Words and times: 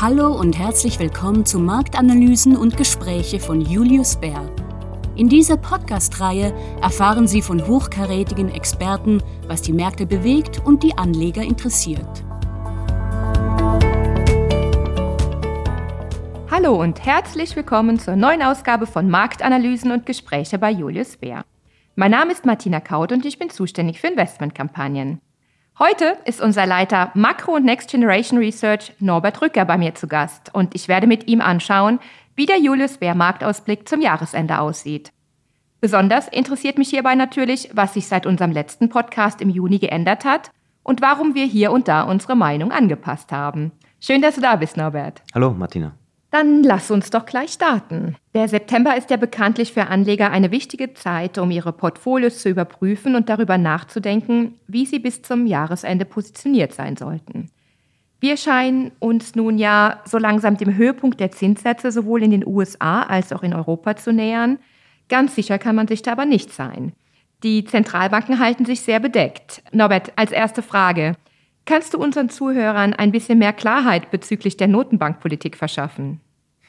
Hallo 0.00 0.32
und 0.32 0.58
herzlich 0.58 0.98
willkommen 0.98 1.44
zu 1.44 1.58
Marktanalysen 1.58 2.56
und 2.56 2.78
Gespräche 2.78 3.38
von 3.38 3.60
Julius 3.60 4.16
Bär. 4.16 4.50
In 5.14 5.28
dieser 5.28 5.58
Podcast-Reihe 5.58 6.54
erfahren 6.80 7.28
Sie 7.28 7.42
von 7.42 7.66
hochkarätigen 7.66 8.48
Experten, 8.48 9.22
was 9.46 9.60
die 9.60 9.74
Märkte 9.74 10.06
bewegt 10.06 10.62
und 10.64 10.82
die 10.82 10.96
Anleger 10.96 11.42
interessiert. 11.42 12.24
Hallo 16.50 16.80
und 16.80 17.04
herzlich 17.04 17.54
willkommen 17.54 17.98
zur 17.98 18.16
neuen 18.16 18.40
Ausgabe 18.40 18.86
von 18.86 19.10
Marktanalysen 19.10 19.92
und 19.92 20.06
Gespräche 20.06 20.56
bei 20.56 20.70
Julius 20.70 21.18
Bär. 21.18 21.44
Mein 21.94 22.12
Name 22.12 22.32
ist 22.32 22.46
Martina 22.46 22.80
Kaut 22.80 23.12
und 23.12 23.26
ich 23.26 23.38
bin 23.38 23.50
zuständig 23.50 24.00
für 24.00 24.06
Investmentkampagnen. 24.06 25.20
Heute 25.82 26.18
ist 26.26 26.42
unser 26.42 26.66
Leiter 26.66 27.10
Makro 27.14 27.54
und 27.54 27.64
Next 27.64 27.90
Generation 27.90 28.38
Research 28.38 28.92
Norbert 28.98 29.40
Rücker 29.40 29.64
bei 29.64 29.78
mir 29.78 29.94
zu 29.94 30.08
Gast 30.08 30.54
und 30.54 30.74
ich 30.74 30.88
werde 30.88 31.06
mit 31.06 31.26
ihm 31.26 31.40
anschauen, 31.40 32.00
wie 32.36 32.44
der 32.44 32.58
Julius 32.58 32.98
Bär 32.98 33.14
Marktausblick 33.14 33.88
zum 33.88 34.02
Jahresende 34.02 34.60
aussieht. 34.60 35.10
Besonders 35.80 36.28
interessiert 36.28 36.76
mich 36.76 36.90
hierbei 36.90 37.14
natürlich, 37.14 37.70
was 37.72 37.94
sich 37.94 38.06
seit 38.06 38.26
unserem 38.26 38.52
letzten 38.52 38.90
Podcast 38.90 39.40
im 39.40 39.48
Juni 39.48 39.78
geändert 39.78 40.26
hat 40.26 40.50
und 40.82 41.00
warum 41.00 41.34
wir 41.34 41.46
hier 41.46 41.72
und 41.72 41.88
da 41.88 42.02
unsere 42.02 42.36
Meinung 42.36 42.72
angepasst 42.72 43.32
haben. 43.32 43.72
Schön, 44.00 44.20
dass 44.20 44.34
du 44.34 44.42
da 44.42 44.56
bist, 44.56 44.76
Norbert. 44.76 45.22
Hallo, 45.34 45.52
Martina. 45.52 45.92
Dann 46.30 46.62
lass 46.62 46.92
uns 46.92 47.10
doch 47.10 47.26
gleich 47.26 47.50
starten. 47.50 48.16
Der 48.34 48.46
September 48.46 48.96
ist 48.96 49.10
ja 49.10 49.16
bekanntlich 49.16 49.72
für 49.72 49.88
Anleger 49.88 50.30
eine 50.30 50.52
wichtige 50.52 50.94
Zeit, 50.94 51.38
um 51.38 51.50
ihre 51.50 51.72
Portfolios 51.72 52.38
zu 52.38 52.48
überprüfen 52.48 53.16
und 53.16 53.28
darüber 53.28 53.58
nachzudenken, 53.58 54.54
wie 54.68 54.86
sie 54.86 55.00
bis 55.00 55.22
zum 55.22 55.46
Jahresende 55.46 56.04
positioniert 56.04 56.72
sein 56.72 56.96
sollten. 56.96 57.50
Wir 58.20 58.36
scheinen 58.36 58.92
uns 59.00 59.34
nun 59.34 59.58
ja 59.58 60.02
so 60.04 60.18
langsam 60.18 60.56
dem 60.56 60.76
Höhepunkt 60.76 61.18
der 61.18 61.32
Zinssätze 61.32 61.90
sowohl 61.90 62.22
in 62.22 62.30
den 62.30 62.46
USA 62.46 63.02
als 63.02 63.32
auch 63.32 63.42
in 63.42 63.54
Europa 63.54 63.96
zu 63.96 64.12
nähern. 64.12 64.58
Ganz 65.08 65.34
sicher 65.34 65.58
kann 65.58 65.74
man 65.74 65.88
sich 65.88 66.02
da 66.02 66.12
aber 66.12 66.26
nicht 66.26 66.52
sein. 66.52 66.92
Die 67.42 67.64
Zentralbanken 67.64 68.38
halten 68.38 68.66
sich 68.66 68.82
sehr 68.82 69.00
bedeckt. 69.00 69.62
Norbert, 69.72 70.12
als 70.16 70.30
erste 70.30 70.62
Frage. 70.62 71.16
Kannst 71.70 71.94
du 71.94 71.98
unseren 71.98 72.28
Zuhörern 72.28 72.94
ein 72.94 73.12
bisschen 73.12 73.38
mehr 73.38 73.52
Klarheit 73.52 74.10
bezüglich 74.10 74.56
der 74.56 74.66
Notenbankpolitik 74.66 75.56
verschaffen? 75.56 76.20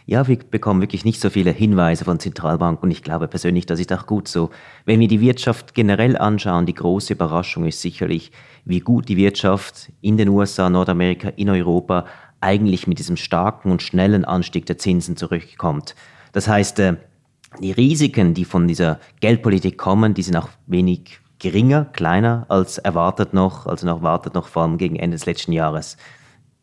Ja, 0.05 0.27
wir 0.27 0.37
bekommen 0.37 0.79
wirklich 0.79 1.05
nicht 1.05 1.19
so 1.19 1.31
viele 1.31 1.49
Hinweise 1.49 2.05
von 2.05 2.19
Zentralbanken 2.19 2.83
und 2.83 2.91
ich 2.91 3.01
glaube 3.01 3.27
persönlich, 3.27 3.65
das 3.65 3.79
ist 3.79 3.91
auch 3.93 4.05
gut 4.05 4.27
so. 4.27 4.51
Wenn 4.85 4.99
wir 4.99 5.07
die 5.07 5.19
Wirtschaft 5.19 5.73
generell 5.73 6.15
anschauen, 6.15 6.67
die 6.67 6.75
große 6.75 7.13
Überraschung 7.13 7.65
ist 7.65 7.81
sicherlich, 7.81 8.31
wie 8.63 8.79
gut 8.79 9.09
die 9.09 9.17
Wirtschaft 9.17 9.91
in 10.01 10.17
den 10.17 10.29
USA, 10.29 10.69
Nordamerika, 10.69 11.29
in 11.29 11.49
Europa 11.49 12.05
eigentlich 12.39 12.85
mit 12.85 12.99
diesem 12.99 13.17
starken 13.17 13.71
und 13.71 13.81
schnellen 13.81 14.23
Anstieg 14.23 14.67
der 14.67 14.77
Zinsen 14.77 15.17
zurückkommt. 15.17 15.95
Das 16.31 16.47
heißt, 16.47 16.77
äh, 16.77 16.97
die 17.59 17.71
Risiken, 17.71 18.35
die 18.35 18.45
von 18.45 18.67
dieser 18.67 18.99
Geldpolitik 19.19 19.79
kommen, 19.79 20.13
die 20.13 20.21
sind 20.21 20.35
auch 20.35 20.49
wenig 20.67 21.21
geringer, 21.41 21.85
kleiner 21.85 22.45
als 22.49 22.77
erwartet 22.77 23.33
noch, 23.33 23.65
also 23.65 23.85
noch 23.87 23.97
erwartet 23.97 24.35
noch 24.35 24.47
vor 24.47 24.61
allem 24.61 24.77
gegen 24.77 24.95
Ende 24.95 25.15
des 25.15 25.25
letzten 25.25 25.51
Jahres. 25.51 25.97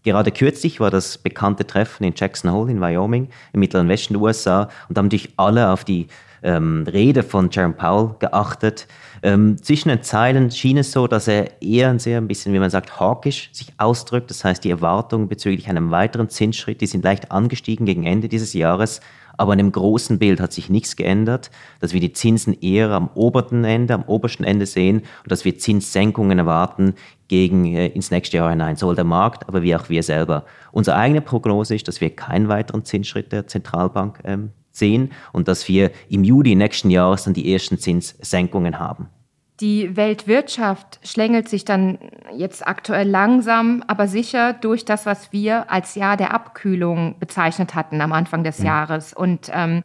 Gerade 0.05 0.31
kürzlich 0.31 0.79
war 0.79 0.91
das 0.91 1.19
bekannte 1.19 1.67
Treffen 1.67 2.05
in 2.05 2.15
Jackson 2.17 2.53
Hole 2.53 2.71
in 2.71 2.81
Wyoming, 2.81 3.29
im 3.53 3.61
mittleren 3.61 3.89
Westen 3.89 4.15
der 4.15 4.23
USA, 4.23 4.63
und 4.89 4.97
da 4.97 5.01
haben 5.01 5.07
natürlich 5.07 5.33
alle 5.37 5.71
auf 5.71 5.85
die 5.85 6.07
ähm, 6.45 6.87
Rede 6.87 7.25
von 7.25 7.51
Jerome 7.51 7.75
Powell 7.75 8.15
geachtet. 8.21 8.87
Ähm, 9.25 9.61
zwischen 9.61 9.89
den 9.89 10.05
Zeilen 10.05 10.53
schien 10.53 10.77
es 10.77 10.93
so, 10.93 11.09
dass 11.09 11.27
er 11.27 11.61
eher 11.61 11.91
ein 11.91 11.99
sehr 11.99 12.19
ein 12.19 12.29
bisschen, 12.29 12.55
wie 12.55 12.61
man 12.61 12.71
sagt, 12.71 13.01
hawkisch 13.01 13.51
sich 13.53 13.73
ausdrückt. 13.79 14.31
Das 14.31 14.45
heißt, 14.45 14.63
die 14.63 14.71
Erwartungen 14.71 15.29
bezüglich 15.29 15.69
einem 15.69 15.91
weiteren 15.91 16.29
Zinsschritt, 16.29 16.81
die 16.81 16.87
sind 16.87 17.03
leicht 17.03 17.33
angestiegen 17.33 17.85
gegen 17.85 18.05
Ende 18.05 18.29
dieses 18.29 18.53
Jahres. 18.53 19.01
Aber 19.39 19.53
an 19.53 19.59
dem 19.59 19.73
großen 19.73 20.19
Bild 20.19 20.41
hat 20.41 20.53
sich 20.53 20.69
nichts 20.69 20.97
geändert, 20.97 21.51
dass 21.81 21.95
wir 21.95 22.01
die 22.01 22.13
Zinsen 22.13 22.61
eher 22.61 22.91
am 22.91 23.09
obersten 23.15 23.65
Ende, 23.65 23.95
am 23.95 24.03
obersten 24.03 24.45
Ende 24.45 24.67
sehen 24.67 24.99
und 25.23 25.33
dass 25.33 25.47
wir 25.47 25.57
Zinssenkungen 25.57 26.39
erwarten 26.39 26.95
gegen 27.29 27.65
äh, 27.65 27.87
ins 27.87 28.11
nächste 28.11 28.39
Jahr 28.39 28.51
hinein, 28.51 28.77
sowohl 28.77 28.97
der 28.97 29.05
Markt, 29.05 29.49
aber 29.49 29.63
wie 29.63 29.75
auch 29.75 29.89
wir 29.89 30.03
selber. 30.03 30.45
Unsere 30.73 30.97
eigene 30.97 31.21
Prognose 31.21 31.75
ist, 31.75 31.89
dass 31.89 32.01
wir 32.01 32.11
keinen 32.11 32.49
weiteren 32.49 32.85
Zinsschritt 32.85 33.33
der 33.33 33.47
Zentralbank 33.47 34.21
ähm, 34.25 34.51
sehen 34.73 35.13
und 35.33 35.49
dass 35.49 35.69
wir 35.69 35.93
im 36.09 36.25
Juli 36.25 36.55
nächsten 36.55 36.91
Jahres 36.91 37.25
dann 37.25 37.35
die 37.35 37.53
ersten 37.53 37.79
Zinssenkungen 37.79 38.79
haben. 38.79 39.09
Die 39.61 39.97
Weltwirtschaft 39.97 41.01
schlängelt 41.03 41.49
sich 41.49 41.65
dann 41.65 41.99
jetzt 42.33 42.65
aktuell 42.65 43.09
langsam, 43.09 43.83
aber 43.89 44.07
sicher 44.07 44.53
durch 44.53 44.85
das, 44.85 45.05
was 45.05 45.33
wir 45.33 45.71
als 45.71 45.97
Jahr 45.97 46.17
der 46.17 46.33
Abkühlung 46.33 47.17
bezeichnet 47.19 47.75
hatten 47.75 48.01
am 48.01 48.13
Anfang 48.13 48.45
des 48.45 48.61
mhm. 48.61 48.67
Jahres. 48.67 49.13
Und 49.13 49.51
ähm, 49.53 49.83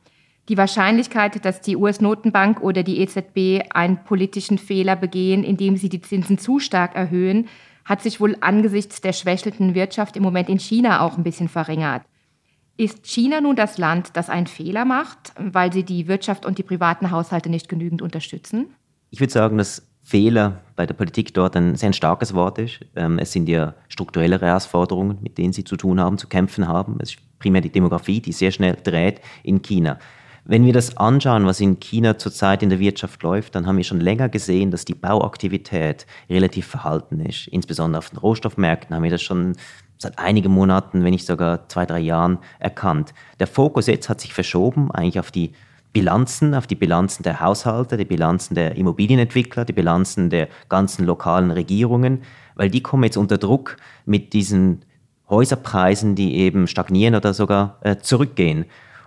die 0.47 0.57
Wahrscheinlichkeit, 0.57 1.43
dass 1.43 1.61
die 1.61 1.75
US-Notenbank 1.75 2.61
oder 2.61 2.83
die 2.83 2.99
EZB 2.99 3.65
einen 3.73 4.03
politischen 4.03 4.59
Fehler 4.59 4.95
begehen, 4.95 5.43
indem 5.43 5.75
sie 5.77 5.89
die 5.89 6.01
Zinsen 6.01 6.37
zu 6.37 6.59
stark 6.59 6.95
erhöhen, 6.95 7.47
hat 7.83 8.03
sich 8.03 8.21
wohl 8.21 8.37
angesichts 8.41 9.01
der 9.01 9.13
schwächelnden 9.13 9.73
Wirtschaft 9.73 10.15
im 10.15 10.23
Moment 10.23 10.49
in 10.49 10.59
China 10.59 11.01
auch 11.01 11.17
ein 11.17 11.23
bisschen 11.23 11.49
verringert. 11.49 12.03
Ist 12.77 13.05
China 13.07 13.41
nun 13.41 13.55
das 13.55 13.77
Land, 13.77 14.11
das 14.13 14.29
einen 14.29 14.47
Fehler 14.47 14.85
macht, 14.85 15.33
weil 15.37 15.73
sie 15.73 15.83
die 15.83 16.07
Wirtschaft 16.07 16.45
und 16.45 16.57
die 16.57 16.63
privaten 16.63 17.11
Haushalte 17.11 17.49
nicht 17.49 17.69
genügend 17.69 18.01
unterstützen? 18.01 18.75
Ich 19.13 19.19
würde 19.19 19.31
sagen, 19.31 19.59
dass 19.59 19.83
Fehler 20.01 20.61
bei 20.75 20.87
der 20.87 20.95
Politik 20.95 21.35
dort 21.35 21.55
ein 21.55 21.75
sehr 21.75 21.93
starkes 21.93 22.33
Wort 22.33 22.57
ist. 22.57 22.79
Ähm, 22.95 23.19
es 23.19 23.31
sind 23.31 23.47
ja 23.47 23.75
strukturelle 23.87 24.41
Herausforderungen, 24.41 25.19
mit 25.21 25.37
denen 25.37 25.53
sie 25.53 25.63
zu 25.63 25.77
tun 25.77 25.99
haben, 25.99 26.17
zu 26.17 26.27
kämpfen 26.27 26.67
haben. 26.67 26.97
Es 26.99 27.11
ist 27.11 27.19
primär 27.37 27.61
die 27.61 27.69
Demografie, 27.69 28.21
die 28.21 28.31
sehr 28.31 28.49
schnell 28.49 28.75
dreht 28.83 29.21
in 29.43 29.61
China. 29.61 29.99
Wenn 30.45 30.65
wir 30.65 30.73
das 30.73 30.97
anschauen, 30.97 31.45
was 31.45 31.59
in 31.59 31.79
China 31.79 32.17
zurzeit 32.17 32.63
in 32.63 32.71
der 32.71 32.79
Wirtschaft 32.79 33.21
läuft, 33.21 33.53
dann 33.53 33.67
haben 33.67 33.77
wir 33.77 33.83
schon 33.83 33.99
länger 33.99 34.29
gesehen, 34.29 34.71
dass 34.71 34.83
die 34.83 34.95
Bauaktivität 34.95 36.07
relativ 36.27 36.65
verhalten 36.65 37.19
ist. 37.19 37.47
Insbesondere 37.49 37.99
auf 37.99 38.09
den 38.09 38.17
Rohstoffmärkten 38.17 38.95
haben 38.95 39.03
wir 39.03 39.11
das 39.11 39.21
schon 39.21 39.53
seit 39.99 40.17
einigen 40.17 40.51
Monaten, 40.51 41.03
wenn 41.03 41.11
nicht 41.11 41.27
sogar 41.27 41.69
zwei, 41.69 41.85
drei 41.85 41.99
Jahren 41.99 42.39
erkannt. 42.57 43.13
Der 43.39 43.45
Fokus 43.45 43.85
jetzt 43.85 44.09
hat 44.09 44.21
sich 44.21 44.33
verschoben 44.33 44.89
eigentlich 44.89 45.19
auf 45.19 45.29
die 45.29 45.53
Bilanzen, 45.93 46.55
auf 46.55 46.65
die 46.65 46.75
Bilanzen 46.75 47.21
der 47.23 47.39
Haushalte, 47.39 47.97
die 47.97 48.05
Bilanzen 48.05 48.55
der 48.55 48.75
Immobilienentwickler, 48.75 49.63
die 49.63 49.73
Bilanzen 49.73 50.31
der 50.31 50.49
ganzen 50.67 51.05
lokalen 51.05 51.51
Regierungen, 51.51 52.23
weil 52.55 52.69
die 52.69 52.81
kommen 52.81 53.03
jetzt 53.03 53.17
unter 53.17 53.37
Druck 53.37 53.77
mit 54.05 54.33
diesen 54.33 54.83
Häuserpreisen, 55.29 56.15
die 56.15 56.35
eben 56.35 56.67
stagnieren 56.67 57.15
oder 57.15 57.33
sogar 57.33 57.77
äh, 57.81 57.97
zurückgehen. 57.97 58.65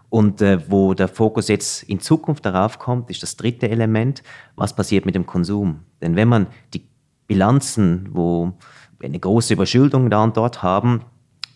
Und 0.09 0.41
äh, 0.41 0.71
wo 0.71 0.95
der 0.95 1.09
Fokus 1.09 1.49
jetzt 1.49 1.83
in 1.83 1.99
Zukunft 1.99 2.47
darauf 2.47 2.79
kommt, 2.79 3.11
ist 3.11 3.23
das 3.23 3.37
dritte 3.37 3.69
Element, 3.69 4.23
was 4.55 4.75
passiert 4.75 5.05
mit 5.05 5.17
dem 5.17 5.27
Konsum. 5.27 5.81
Denn 6.01 6.15
wenn 6.15 6.29
man 6.29 6.47
die 6.73 6.87
Bilanzen, 7.27 8.09
wo 8.13 8.53
eine 9.03 9.19
große 9.19 9.55
Überschuldung 9.55 10.09
da 10.09 10.23
und 10.23 10.37
dort 10.37 10.63
haben, 10.63 11.03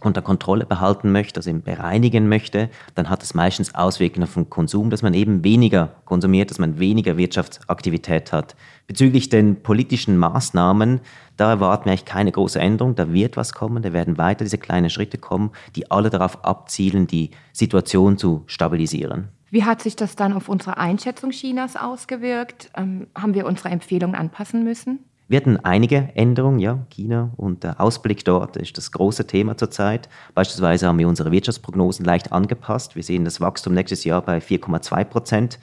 unter 0.01 0.23
Kontrolle 0.23 0.67
behalten 0.67 1.13
möchte, 1.13 1.39
also 1.39 1.51
eben 1.51 1.63
bereinigen 1.63 2.29
möchte, 2.29 2.71
dann 2.95 3.11
hat 3.11 3.23
es 3.23 3.35
meistens 3.35 3.75
Auswirkungen 3.75 4.25
auf 4.25 4.35
den 4.35 4.51
Konsum, 4.51 4.91
dass 4.91 5.03
man 5.03 5.15
eben 5.15 5.45
weniger 5.45 5.95
konsumiert, 6.05 6.51
dass 6.51 6.59
man 6.59 6.79
weniger 6.79 7.17
Wirtschaftsaktivität 7.17 8.33
hat. 8.33 8.57
Bezüglich 8.87 9.29
den 9.29 9.63
politischen 9.63 10.17
Maßnahmen, 10.17 11.01
da 11.37 11.51
erwarten 11.51 11.87
wir 11.87 11.93
eigentlich 11.93 12.05
keine 12.05 12.33
große 12.33 12.59
Änderung, 12.59 12.95
da 12.95 13.13
wird 13.13 13.37
was 13.37 13.53
kommen, 13.53 13.83
da 13.83 13.93
werden 13.93 14.19
weiter 14.19 14.45
diese 14.45 14.59
kleinen 14.59 14.91
Schritte 14.91 15.19
kommen, 15.19 15.51
die 15.77 15.91
alle 15.91 16.11
darauf 16.11 16.45
abzielen, 16.45 17.07
die 17.07 17.31
Situation 17.53 18.19
zu 18.19 18.43
stabilisieren. 18.47 19.29
Wie 19.51 19.65
hat 19.65 19.83
sich 19.83 19.97
das 19.97 20.15
dann 20.15 20.33
auf 20.33 20.49
unsere 20.49 20.79
Einschätzung 20.79 21.31
Chinas 21.31 21.77
ausgewirkt? 21.77 22.71
Ähm, 22.77 23.09
haben 23.17 23.35
wir 23.35 23.47
unsere 23.47 23.71
Empfehlungen 23.71 24.15
anpassen 24.15 24.63
müssen? 24.63 25.01
Wir 25.31 25.37
hatten 25.37 25.59
einige 25.59 26.09
Änderungen, 26.17 26.59
ja, 26.59 26.85
China 26.91 27.31
und 27.37 27.63
der 27.63 27.81
Ausblick 27.81 28.25
dort 28.25 28.57
ist 28.57 28.77
das 28.77 28.91
große 28.91 29.29
Thema 29.29 29.57
zurzeit. 29.57 30.09
Beispielsweise 30.35 30.89
haben 30.89 30.99
wir 30.99 31.07
unsere 31.07 31.31
Wirtschaftsprognosen 31.31 32.05
leicht 32.05 32.33
angepasst. 32.33 32.97
Wir 32.97 33.05
sehen 33.05 33.25
das 33.25 33.41
Wachstum 33.41 33.73
nächstes 33.75 34.03
Jahr 34.03 34.23
bei 34.23 34.39
4,2 34.39 35.05
Prozent. 35.05 35.61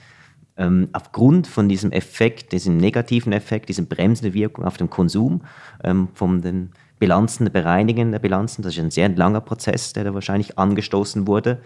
Ähm, 0.56 0.88
aufgrund 0.94 1.46
von 1.46 1.68
diesem 1.68 1.92
Effekt, 1.92 2.52
diesem 2.52 2.78
negativen 2.78 3.34
Effekt, 3.34 3.68
dieser 3.68 3.82
bremsende 3.82 4.32
Wirkung 4.32 4.64
auf 4.64 4.78
den 4.78 4.88
Konsum, 4.88 5.42
ähm, 5.84 6.08
von 6.14 6.40
den 6.40 6.70
Bilanzen, 6.98 7.44
der 7.44 7.52
Bereinigen 7.52 8.10
der 8.10 8.20
Bilanzen, 8.20 8.62
das 8.62 8.72
ist 8.72 8.82
ein 8.82 8.90
sehr 8.90 9.10
langer 9.10 9.42
Prozess, 9.42 9.92
der 9.92 10.04
da 10.04 10.14
wahrscheinlich 10.14 10.58
angestoßen 10.58 11.26
wurde. 11.26 11.60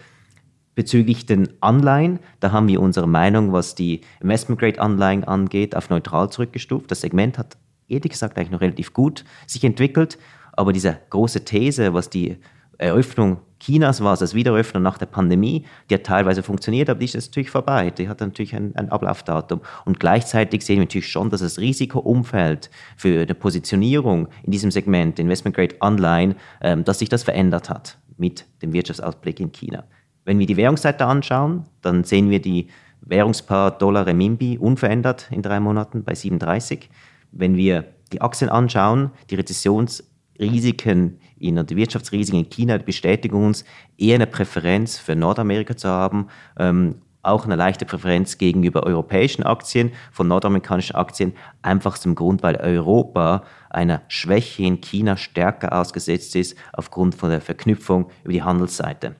Bezüglich 0.75 1.25
den 1.25 1.47
Anleihen, 1.61 2.19
da 2.41 2.51
haben 2.51 2.67
wir 2.67 2.81
unsere 2.81 3.07
Meinung, 3.07 3.53
was 3.53 3.75
die 3.75 4.01
Investment-Grade-Anleihen 4.19 5.23
angeht, 5.23 5.73
auf 5.73 5.89
neutral 5.89 6.29
zurückgestuft. 6.29 6.91
Das 6.91 6.99
Segment 6.99 7.37
hat 7.37 7.55
ehrlich 7.93 8.11
gesagt 8.11 8.37
eigentlich 8.37 8.51
noch 8.51 8.61
relativ 8.61 8.93
gut 8.93 9.23
sich 9.47 9.63
entwickelt. 9.63 10.17
Aber 10.53 10.73
diese 10.73 10.99
große 11.09 11.45
These, 11.45 11.93
was 11.93 12.09
die 12.09 12.37
Eröffnung 12.77 13.37
Chinas 13.59 14.01
war, 14.01 14.11
also 14.11 14.25
das 14.25 14.33
Wiedereröffnen 14.33 14.83
nach 14.83 14.97
der 14.97 15.05
Pandemie, 15.05 15.65
die 15.89 15.95
hat 15.95 16.03
teilweise 16.03 16.43
funktioniert, 16.43 16.89
aber 16.89 16.99
die 16.99 17.05
ist 17.05 17.15
natürlich 17.15 17.49
vorbei. 17.49 17.91
Die 17.91 18.09
hat 18.09 18.19
natürlich 18.19 18.55
ein, 18.55 18.75
ein 18.75 18.89
Ablaufdatum. 18.89 19.61
Und 19.85 19.99
gleichzeitig 19.99 20.65
sehen 20.65 20.77
wir 20.77 20.83
natürlich 20.83 21.07
schon, 21.07 21.29
dass 21.29 21.41
das 21.41 21.59
Risikoumfeld 21.59 22.69
für 22.97 23.21
eine 23.21 23.35
Positionierung 23.35 24.27
in 24.43 24.51
diesem 24.51 24.69
Segment, 24.69 25.17
Investment 25.17 25.55
Grade 25.55 25.75
Online, 25.79 26.35
ähm, 26.61 26.83
dass 26.83 26.99
sich 26.99 27.09
das 27.09 27.23
verändert 27.23 27.69
hat. 27.69 27.97
mit 28.17 28.45
dem 28.61 28.73
Wirtschaftsausblick 28.73 29.39
in 29.39 29.51
China. 29.51 29.85
Wenn 30.23 30.37
wir 30.37 30.45
die 30.45 30.55
Währungsseite 30.55 31.05
anschauen, 31.05 31.65
dann 31.81 32.03
sehen 32.03 32.29
wir 32.29 32.39
die 32.39 32.67
Währungspaar 33.01 33.71
Dollar-Remimbi 33.71 34.57
unverändert 34.59 35.29
in 35.31 35.41
drei 35.41 35.59
Monaten 35.59 36.03
bei 36.03 36.15
37. 36.15 36.89
Wenn 37.35 37.57
wir 37.57 37.85
die 38.11 38.21
Aktien 38.21 38.49
anschauen, 38.49 39.11
die 39.29 39.35
Rezessionsrisiken 39.35 41.19
in 41.39 41.65
die 41.65 41.75
Wirtschaftsrisiken 41.75 42.39
in 42.39 42.49
China 42.49 42.77
bestätigen 42.77 43.35
uns, 43.35 43.65
eher 43.97 44.15
eine 44.15 44.27
Präferenz 44.27 44.97
für 44.99 45.15
Nordamerika 45.15 45.75
zu 45.75 45.89
haben, 45.89 46.27
ähm, 46.57 47.01
auch 47.23 47.45
eine 47.45 47.55
leichte 47.55 47.85
Präferenz 47.85 48.37
gegenüber 48.37 48.83
europäischen 48.83 49.43
Aktien, 49.43 49.91
von 50.11 50.27
nordamerikanischen 50.27 50.95
Aktien, 50.95 51.33
einfach 51.61 51.97
zum 51.97 52.15
Grund, 52.15 52.43
weil 52.43 52.57
Europa 52.57 53.43
einer 53.69 54.01
Schwäche 54.09 54.63
in 54.63 54.81
China 54.81 55.17
stärker 55.17 55.73
ausgesetzt 55.73 56.35
ist 56.35 56.57
aufgrund 56.73 57.15
von 57.15 57.29
der 57.29 57.41
Verknüpfung 57.41 58.11
über 58.23 58.33
die 58.33 58.43
Handelsseite. 58.43 59.15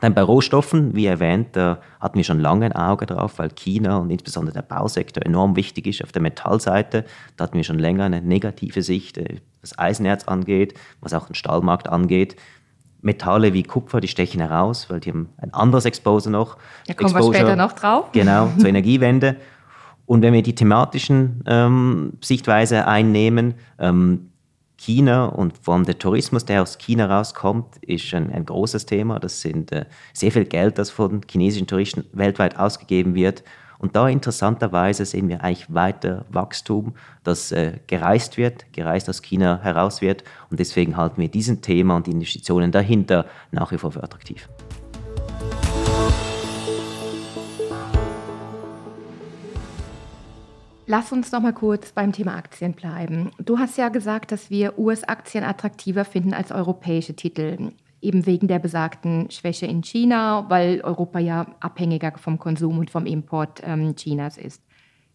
Dann 0.00 0.14
bei 0.14 0.22
Rohstoffen, 0.22 0.94
wie 0.94 1.06
erwähnt, 1.06 1.48
da 1.52 1.78
hatten 2.00 2.16
wir 2.16 2.24
schon 2.24 2.40
lange 2.40 2.66
ein 2.66 2.72
Auge 2.72 3.06
drauf, 3.06 3.38
weil 3.38 3.50
China 3.50 3.98
und 3.98 4.10
insbesondere 4.10 4.54
der 4.54 4.62
Bausektor 4.62 5.24
enorm 5.24 5.56
wichtig 5.56 5.86
ist 5.86 6.02
auf 6.02 6.12
der 6.12 6.22
Metallseite. 6.22 7.04
Da 7.36 7.44
hatten 7.44 7.56
wir 7.56 7.64
schon 7.64 7.78
länger 7.78 8.04
eine 8.04 8.22
negative 8.22 8.82
Sicht, 8.82 9.18
äh, 9.18 9.36
was 9.60 9.78
Eisenerz 9.78 10.24
angeht, 10.24 10.74
was 11.00 11.12
auch 11.12 11.26
den 11.26 11.34
Stahlmarkt 11.34 11.88
angeht. 11.88 12.36
Metalle 13.02 13.52
wie 13.52 13.62
Kupfer, 13.62 14.00
die 14.00 14.08
stechen 14.08 14.40
heraus, 14.40 14.88
weil 14.90 15.00
die 15.00 15.10
haben 15.10 15.28
ein 15.38 15.52
anderes 15.54 15.84
Exposure 15.84 16.30
noch. 16.30 16.56
Da 16.86 16.94
kommen 16.94 17.10
Exposure, 17.10 17.32
wir 17.32 17.40
später 17.40 17.56
noch 17.56 17.72
drauf. 17.72 18.12
Genau, 18.12 18.50
zur 18.58 18.68
Energiewende. 18.68 19.36
Und 20.06 20.22
wenn 20.22 20.32
wir 20.32 20.42
die 20.42 20.54
thematischen 20.54 21.44
ähm, 21.46 22.14
Sichtweise 22.20 22.86
einnehmen, 22.86 23.54
ähm, 23.78 24.29
China 24.80 25.26
und 25.26 25.58
vor 25.58 25.74
allem 25.74 25.84
der 25.84 25.98
Tourismus, 25.98 26.46
der 26.46 26.62
aus 26.62 26.78
China 26.78 27.04
rauskommt, 27.04 27.76
ist 27.82 28.14
ein, 28.14 28.32
ein 28.32 28.46
großes 28.46 28.86
Thema. 28.86 29.18
Das 29.18 29.42
sind 29.42 29.72
äh, 29.72 29.84
sehr 30.14 30.32
viel 30.32 30.46
Geld, 30.46 30.78
das 30.78 30.88
von 30.88 31.20
chinesischen 31.30 31.66
Touristen 31.66 32.06
weltweit 32.14 32.58
ausgegeben 32.58 33.14
wird. 33.14 33.44
Und 33.78 33.94
da 33.94 34.08
interessanterweise 34.08 35.04
sehen 35.04 35.28
wir 35.28 35.44
eigentlich 35.44 35.72
weiter 35.72 36.24
Wachstum, 36.30 36.94
das 37.24 37.52
äh, 37.52 37.78
gereist 37.88 38.38
wird, 38.38 38.72
gereist 38.72 39.10
aus 39.10 39.20
China 39.20 39.60
heraus 39.62 40.00
wird. 40.00 40.24
Und 40.48 40.60
deswegen 40.60 40.96
halten 40.96 41.20
wir 41.20 41.28
diesen 41.28 41.60
Thema 41.60 41.96
und 41.96 42.06
die 42.06 42.12
Investitionen 42.12 42.72
dahinter 42.72 43.26
nach 43.50 43.72
wie 43.72 43.78
vor 43.78 43.92
für 43.92 44.02
attraktiv. 44.02 44.48
Lass 50.90 51.12
uns 51.12 51.30
noch 51.30 51.40
mal 51.40 51.52
kurz 51.52 51.92
beim 51.92 52.10
Thema 52.10 52.34
Aktien 52.34 52.72
bleiben. 52.72 53.30
Du 53.38 53.60
hast 53.60 53.78
ja 53.78 53.90
gesagt, 53.90 54.32
dass 54.32 54.50
wir 54.50 54.76
US-Aktien 54.76 55.44
attraktiver 55.44 56.04
finden 56.04 56.34
als 56.34 56.50
europäische 56.50 57.14
Titel, 57.14 57.70
eben 58.00 58.26
wegen 58.26 58.48
der 58.48 58.58
besagten 58.58 59.30
Schwäche 59.30 59.66
in 59.66 59.84
China, 59.84 60.46
weil 60.48 60.80
Europa 60.80 61.20
ja 61.20 61.46
abhängiger 61.60 62.14
vom 62.18 62.40
Konsum 62.40 62.78
und 62.78 62.90
vom 62.90 63.06
Import 63.06 63.62
ähm, 63.62 63.94
Chinas 63.94 64.36
ist. 64.36 64.64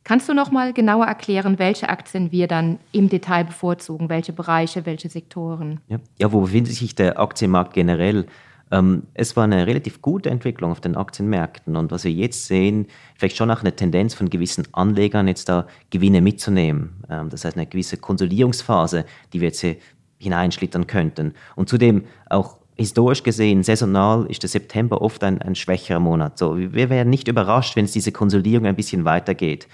Kannst 0.05 0.29
du 0.29 0.33
noch 0.33 0.49
mal 0.49 0.71
genauer 0.71 1.07
erklären, 1.07 1.59
welche 1.59 1.89
Aktien 1.89 2.31
wir 2.31 2.47
dann 2.47 2.79
im 2.93 3.09
Detail 3.09 3.43
bevorzugen, 3.43 4.07
welche 4.07 4.31
Bereiche, 4.31 4.85
welche 4.85 5.09
Sektoren? 5.09 5.81
Ja, 5.89 5.97
ja 6.17 6.31
wo 6.31 6.39
befindet 6.39 6.71
sich 6.71 6.95
der 6.95 7.19
Aktienmarkt 7.19 7.73
generell? 7.73 8.27
Ähm, 8.71 9.03
es 9.13 9.35
war 9.35 9.43
eine 9.43 9.67
relativ 9.67 10.01
gute 10.01 10.29
Entwicklung 10.29 10.71
auf 10.71 10.81
den 10.81 10.95
Aktienmärkten 10.95 11.75
und 11.75 11.91
was 11.91 12.03
wir 12.03 12.11
jetzt 12.11 12.47
sehen, 12.47 12.87
vielleicht 13.15 13.37
schon 13.37 13.51
auch 13.51 13.61
eine 13.61 13.75
Tendenz 13.75 14.13
von 14.13 14.29
gewissen 14.29 14.67
Anlegern, 14.73 15.27
jetzt 15.27 15.49
da 15.49 15.67
Gewinne 15.91 16.21
mitzunehmen. 16.21 17.03
Ähm, 17.09 17.29
das 17.29 17.45
heißt, 17.45 17.57
eine 17.57 17.67
gewisse 17.67 17.97
Konsolidierungsphase, 17.97 19.05
die 19.33 19.41
wir 19.41 19.49
jetzt 19.49 19.61
hier 19.61 19.77
hineinschlittern 20.17 20.87
könnten. 20.87 21.33
Und 21.55 21.69
zudem 21.69 22.05
auch 22.29 22.57
historisch 22.75 23.23
gesehen, 23.23 23.63
saisonal 23.63 24.25
ist 24.25 24.43
der 24.43 24.49
September 24.49 25.01
oft 25.01 25.23
ein, 25.23 25.41
ein 25.41 25.55
schwächerer 25.55 25.99
Monat. 25.99 26.37
So, 26.37 26.57
wir 26.57 26.89
wären 26.89 27.09
nicht 27.09 27.27
überrascht, 27.27 27.75
wenn 27.75 27.85
es 27.85 27.91
diese 27.91 28.11
Konsolidierung 28.11 28.65
ein 28.65 28.75
bisschen 28.75 29.05
weitergeht. 29.05 29.67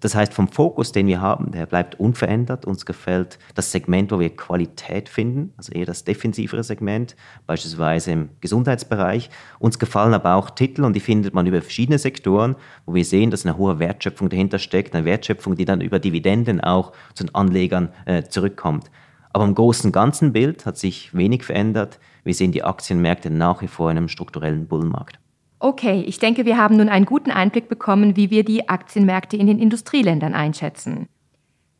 Das 0.00 0.14
heißt, 0.14 0.32
vom 0.32 0.48
Fokus, 0.48 0.92
den 0.92 1.06
wir 1.06 1.20
haben, 1.20 1.50
der 1.50 1.66
bleibt 1.66 1.98
unverändert. 1.98 2.64
Uns 2.64 2.86
gefällt 2.86 3.38
das 3.54 3.72
Segment, 3.72 4.12
wo 4.12 4.20
wir 4.20 4.34
Qualität 4.34 5.08
finden, 5.08 5.52
also 5.56 5.72
eher 5.72 5.86
das 5.86 6.04
defensivere 6.04 6.62
Segment, 6.62 7.16
beispielsweise 7.46 8.12
im 8.12 8.28
Gesundheitsbereich. 8.40 9.30
Uns 9.58 9.78
gefallen 9.78 10.14
aber 10.14 10.34
auch 10.34 10.50
Titel 10.50 10.84
und 10.84 10.94
die 10.94 11.00
findet 11.00 11.34
man 11.34 11.46
über 11.46 11.60
verschiedene 11.60 11.98
Sektoren, 11.98 12.56
wo 12.86 12.94
wir 12.94 13.04
sehen, 13.04 13.30
dass 13.30 13.44
eine 13.44 13.56
hohe 13.56 13.78
Wertschöpfung 13.78 14.28
dahinter 14.28 14.58
steckt, 14.58 14.94
eine 14.94 15.04
Wertschöpfung, 15.04 15.56
die 15.56 15.64
dann 15.64 15.80
über 15.80 15.98
Dividenden 15.98 16.60
auch 16.60 16.92
zu 17.14 17.24
den 17.24 17.34
Anlegern 17.34 17.88
äh, 18.06 18.22
zurückkommt. 18.22 18.90
Aber 19.32 19.44
im 19.44 19.54
großen 19.54 19.92
ganzen 19.92 20.32
Bild 20.32 20.66
hat 20.66 20.78
sich 20.78 21.14
wenig 21.14 21.44
verändert. 21.44 21.98
Wir 22.24 22.34
sehen 22.34 22.52
die 22.52 22.64
Aktienmärkte 22.64 23.30
nach 23.30 23.62
wie 23.62 23.68
vor 23.68 23.90
in 23.90 23.96
einem 23.96 24.08
strukturellen 24.08 24.66
Bullenmarkt. 24.66 25.18
Okay, 25.60 26.04
ich 26.06 26.18
denke, 26.18 26.44
wir 26.44 26.56
haben 26.56 26.76
nun 26.76 26.88
einen 26.88 27.04
guten 27.04 27.30
Einblick 27.30 27.68
bekommen, 27.68 28.16
wie 28.16 28.30
wir 28.30 28.44
die 28.44 28.68
Aktienmärkte 28.68 29.36
in 29.36 29.48
den 29.48 29.58
Industrieländern 29.58 30.34
einschätzen. 30.34 31.08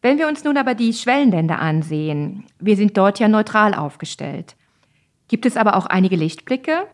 Wenn 0.02 0.18
wir 0.18 0.28
uns 0.28 0.44
nun 0.44 0.56
aber 0.56 0.74
die 0.74 0.92
Schwellenländer 0.92 1.58
ansehen, 1.58 2.44
wir 2.58 2.76
sind 2.76 2.96
dort 2.96 3.18
ja 3.18 3.28
neutral 3.28 3.74
aufgestellt. 3.74 4.56
Gibt 5.28 5.46
es 5.46 5.56
aber 5.56 5.76
auch 5.76 5.86
einige 5.86 6.16
Lichtblicke? 6.16 6.86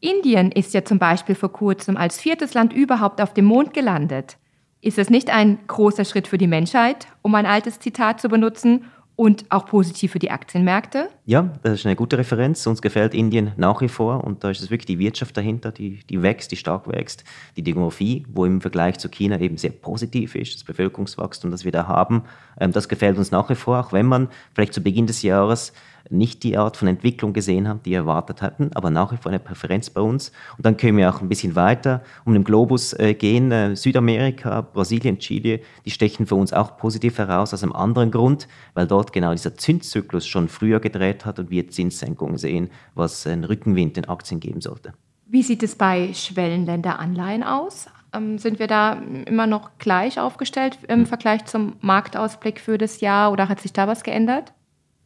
Indien 0.00 0.52
ist 0.52 0.74
ja 0.74 0.84
zum 0.84 0.98
Beispiel 0.98 1.34
vor 1.34 1.52
kurzem 1.52 1.96
als 1.96 2.20
viertes 2.20 2.54
Land 2.54 2.72
überhaupt 2.72 3.20
auf 3.20 3.34
dem 3.34 3.44
Mond 3.44 3.72
gelandet. 3.72 4.36
Ist 4.80 4.98
es 4.98 5.10
nicht 5.10 5.30
ein 5.30 5.58
großer 5.66 6.04
Schritt 6.04 6.28
für 6.28 6.38
die 6.38 6.46
Menschheit, 6.46 7.06
um 7.22 7.34
ein 7.34 7.46
altes 7.46 7.78
Zitat 7.78 8.20
zu 8.20 8.28
benutzen, 8.28 8.84
und 9.16 9.44
auch 9.48 9.66
positiv 9.66 10.12
für 10.12 10.18
die 10.18 10.30
Aktienmärkte? 10.30 11.08
Ja, 11.24 11.50
das 11.62 11.74
ist 11.74 11.86
eine 11.86 11.96
gute 11.96 12.18
Referenz. 12.18 12.66
Uns 12.66 12.82
gefällt 12.82 13.14
Indien 13.14 13.52
nach 13.56 13.80
wie 13.80 13.88
vor 13.88 14.24
und 14.24 14.42
da 14.42 14.50
ist 14.50 14.60
es 14.60 14.70
wirklich 14.70 14.86
die 14.86 14.98
Wirtschaft 14.98 15.36
dahinter, 15.36 15.70
die, 15.70 16.00
die 16.10 16.22
wächst, 16.22 16.50
die 16.52 16.56
stark 16.56 16.88
wächst. 16.88 17.24
Die 17.56 17.62
Demografie, 17.62 18.26
wo 18.32 18.44
im 18.44 18.60
Vergleich 18.60 18.98
zu 18.98 19.08
China 19.08 19.38
eben 19.40 19.56
sehr 19.56 19.70
positiv 19.70 20.34
ist, 20.34 20.54
das 20.54 20.64
Bevölkerungswachstum, 20.64 21.50
das 21.50 21.64
wir 21.64 21.72
da 21.72 21.86
haben, 21.86 22.24
ähm, 22.58 22.72
das 22.72 22.88
gefällt 22.88 23.18
uns 23.18 23.30
nach 23.30 23.48
wie 23.50 23.54
vor, 23.54 23.80
auch 23.80 23.92
wenn 23.92 24.06
man 24.06 24.28
vielleicht 24.54 24.74
zu 24.74 24.82
Beginn 24.82 25.06
des 25.06 25.22
Jahres 25.22 25.72
nicht 26.10 26.42
die 26.42 26.56
Art 26.56 26.76
von 26.76 26.88
Entwicklung 26.88 27.32
gesehen 27.32 27.68
haben, 27.68 27.80
die 27.84 27.90
wir 27.90 27.98
erwartet 27.98 28.42
hatten, 28.42 28.70
aber 28.74 28.90
nach 28.90 29.12
wie 29.12 29.16
vor 29.16 29.30
eine 29.30 29.38
Präferenz 29.38 29.90
bei 29.90 30.00
uns. 30.00 30.32
Und 30.56 30.66
dann 30.66 30.76
können 30.76 30.98
wir 30.98 31.12
auch 31.12 31.20
ein 31.20 31.28
bisschen 31.28 31.56
weiter 31.56 32.02
um 32.24 32.34
den 32.34 32.44
Globus 32.44 32.92
äh, 32.94 33.14
gehen. 33.14 33.50
Äh, 33.52 33.76
Südamerika, 33.76 34.60
Brasilien, 34.60 35.18
Chile, 35.18 35.60
die 35.84 35.90
stechen 35.90 36.26
für 36.26 36.34
uns 36.34 36.52
auch 36.52 36.76
positiv 36.76 37.18
heraus 37.18 37.54
aus 37.54 37.62
einem 37.62 37.72
anderen 37.72 38.10
Grund, 38.10 38.48
weil 38.74 38.86
dort 38.86 39.12
genau 39.12 39.32
dieser 39.32 39.54
Zinszyklus 39.54 40.26
schon 40.26 40.48
früher 40.48 40.80
gedreht 40.80 41.24
hat 41.24 41.38
und 41.38 41.50
wir 41.50 41.68
Zinssenkungen 41.68 42.38
sehen, 42.38 42.70
was 42.94 43.26
einen 43.26 43.44
Rückenwind 43.44 43.96
den 43.96 44.08
Aktien 44.08 44.40
geben 44.40 44.60
sollte. 44.60 44.92
Wie 45.26 45.42
sieht 45.42 45.62
es 45.62 45.74
bei 45.74 46.12
Schwellenländeranleihen 46.12 47.42
aus? 47.42 47.86
Ähm, 48.12 48.38
sind 48.38 48.58
wir 48.58 48.66
da 48.66 49.02
immer 49.26 49.46
noch 49.46 49.70
gleich 49.78 50.20
aufgestellt 50.20 50.78
im 50.88 51.00
hm. 51.00 51.06
Vergleich 51.06 51.44
zum 51.46 51.76
Marktausblick 51.80 52.60
für 52.60 52.78
das 52.78 53.00
Jahr 53.00 53.32
oder 53.32 53.48
hat 53.48 53.60
sich 53.60 53.72
da 53.72 53.88
was 53.88 54.02
geändert? 54.02 54.52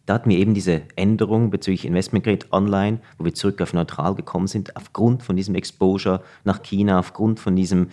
Da 0.09 0.15
hatten 0.15 0.31
wir 0.31 0.39
eben 0.39 0.55
diese 0.55 0.81
Änderung 0.97 1.51
bezüglich 1.51 1.85
Investment 1.85 2.25
Grade 2.25 2.47
Online, 2.51 3.01
wo 3.19 3.27
wir 3.27 3.35
zurück 3.35 3.61
auf 3.61 3.75
neutral 3.75 4.15
gekommen 4.15 4.47
sind, 4.47 4.75
aufgrund 4.75 5.23
von 5.23 5.37
diesem 5.37 5.55
Exposure 5.55 6.23
nach 6.45 6.63
China, 6.63 6.99
aufgrund 6.99 7.41
von 7.41 7.55
diesem 7.55 7.89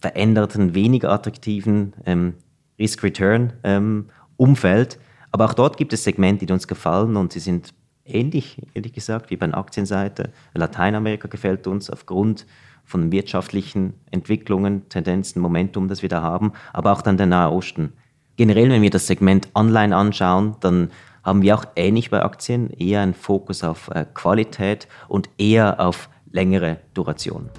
veränderten, 0.00 0.74
weniger 0.74 1.12
attraktiven 1.12 1.92
ähm, 2.06 2.34
Risk-Return-Umfeld. 2.76 4.94
Ähm, 4.94 5.00
Aber 5.30 5.44
auch 5.44 5.54
dort 5.54 5.76
gibt 5.76 5.92
es 5.92 6.02
Segmente, 6.02 6.44
die 6.44 6.52
uns 6.52 6.66
gefallen 6.66 7.14
und 7.14 7.32
sie 7.32 7.38
sind 7.38 7.72
ähnlich, 8.04 8.60
ehrlich 8.74 8.92
gesagt, 8.92 9.30
wie 9.30 9.36
bei 9.36 9.46
der 9.46 9.56
Aktienseite. 9.56 10.32
Lateinamerika 10.54 11.28
gefällt 11.28 11.68
uns 11.68 11.88
aufgrund 11.88 12.46
von 12.84 13.12
wirtschaftlichen 13.12 13.94
Entwicklungen, 14.10 14.88
Tendenzen, 14.88 15.40
Momentum, 15.40 15.86
das 15.86 16.02
wir 16.02 16.08
da 16.08 16.20
haben, 16.20 16.50
aber 16.72 16.90
auch 16.90 17.02
dann 17.02 17.16
der 17.16 17.26
Nahe 17.26 17.52
Osten. 17.52 17.92
Generell, 18.34 18.70
wenn 18.70 18.82
wir 18.82 18.90
das 18.90 19.06
Segment 19.06 19.50
Online 19.54 19.94
anschauen, 19.94 20.56
dann 20.58 20.90
haben 21.24 21.42
wir 21.42 21.56
auch 21.56 21.64
ähnlich 21.74 22.10
bei 22.10 22.22
Aktien 22.22 22.70
eher 22.70 23.00
einen 23.00 23.14
Fokus 23.14 23.64
auf 23.64 23.88
äh, 23.88 24.04
Qualität 24.12 24.86
und 25.08 25.30
eher 25.38 25.80
auf 25.80 26.08
längere 26.30 26.78
Duration. 26.92 27.50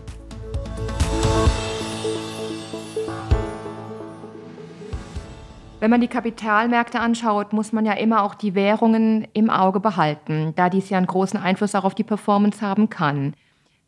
Wenn 5.79 5.91
man 5.91 6.01
die 6.01 6.07
Kapitalmärkte 6.07 6.99
anschaut, 6.99 7.53
muss 7.53 7.71
man 7.71 7.85
ja 7.85 7.93
immer 7.93 8.23
auch 8.23 8.33
die 8.33 8.55
Währungen 8.55 9.27
im 9.33 9.49
Auge 9.49 9.79
behalten, 9.79 10.53
da 10.55 10.69
dies 10.69 10.89
ja 10.89 10.97
einen 10.97 11.05
großen 11.05 11.39
Einfluss 11.39 11.75
auch 11.75 11.83
auf 11.83 11.93
die 11.93 12.03
Performance 12.03 12.61
haben 12.61 12.89
kann. 12.89 13.35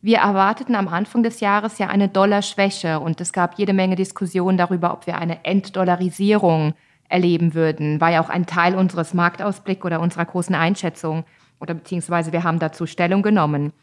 Wir 0.01 0.19
erwarteten 0.19 0.75
am 0.75 0.88
Anfang 0.88 1.24
des 1.24 1.39
Jahres 1.39 1.79
ja 1.79 1.88
eine 1.88 2.07
Dollarschwäche 2.07 3.00
und 3.00 3.19
es 3.19 3.34
gab 3.34 3.57
jede 3.57 3.74
Menge 3.74 3.96
Diskussionen 3.96 4.57
darüber, 4.57 4.93
ob 4.93 5.07
wir 5.07 5.17
eine 5.17 5.43
Entdollarisierung 5.43 6.75
erleben 7.10 7.54
würden, 7.54 8.02
war 8.02 8.12
ja 8.12 8.22
auch 8.22 8.30
ein 8.30 8.46
Teil 8.46 8.76
unseres 8.76 9.14
Marktausblicks 9.14 9.86
oder 9.86 10.00
unserer 10.00 10.26
großen 10.26 10.56
Einschätzung 10.56 11.24
oder 11.60 11.74
beziehungsweise 11.74 12.32
wir 12.32 12.44
haben 12.44 12.60
dazu 12.60 12.86
Stellung 12.86 13.22
genommen. 13.22 13.74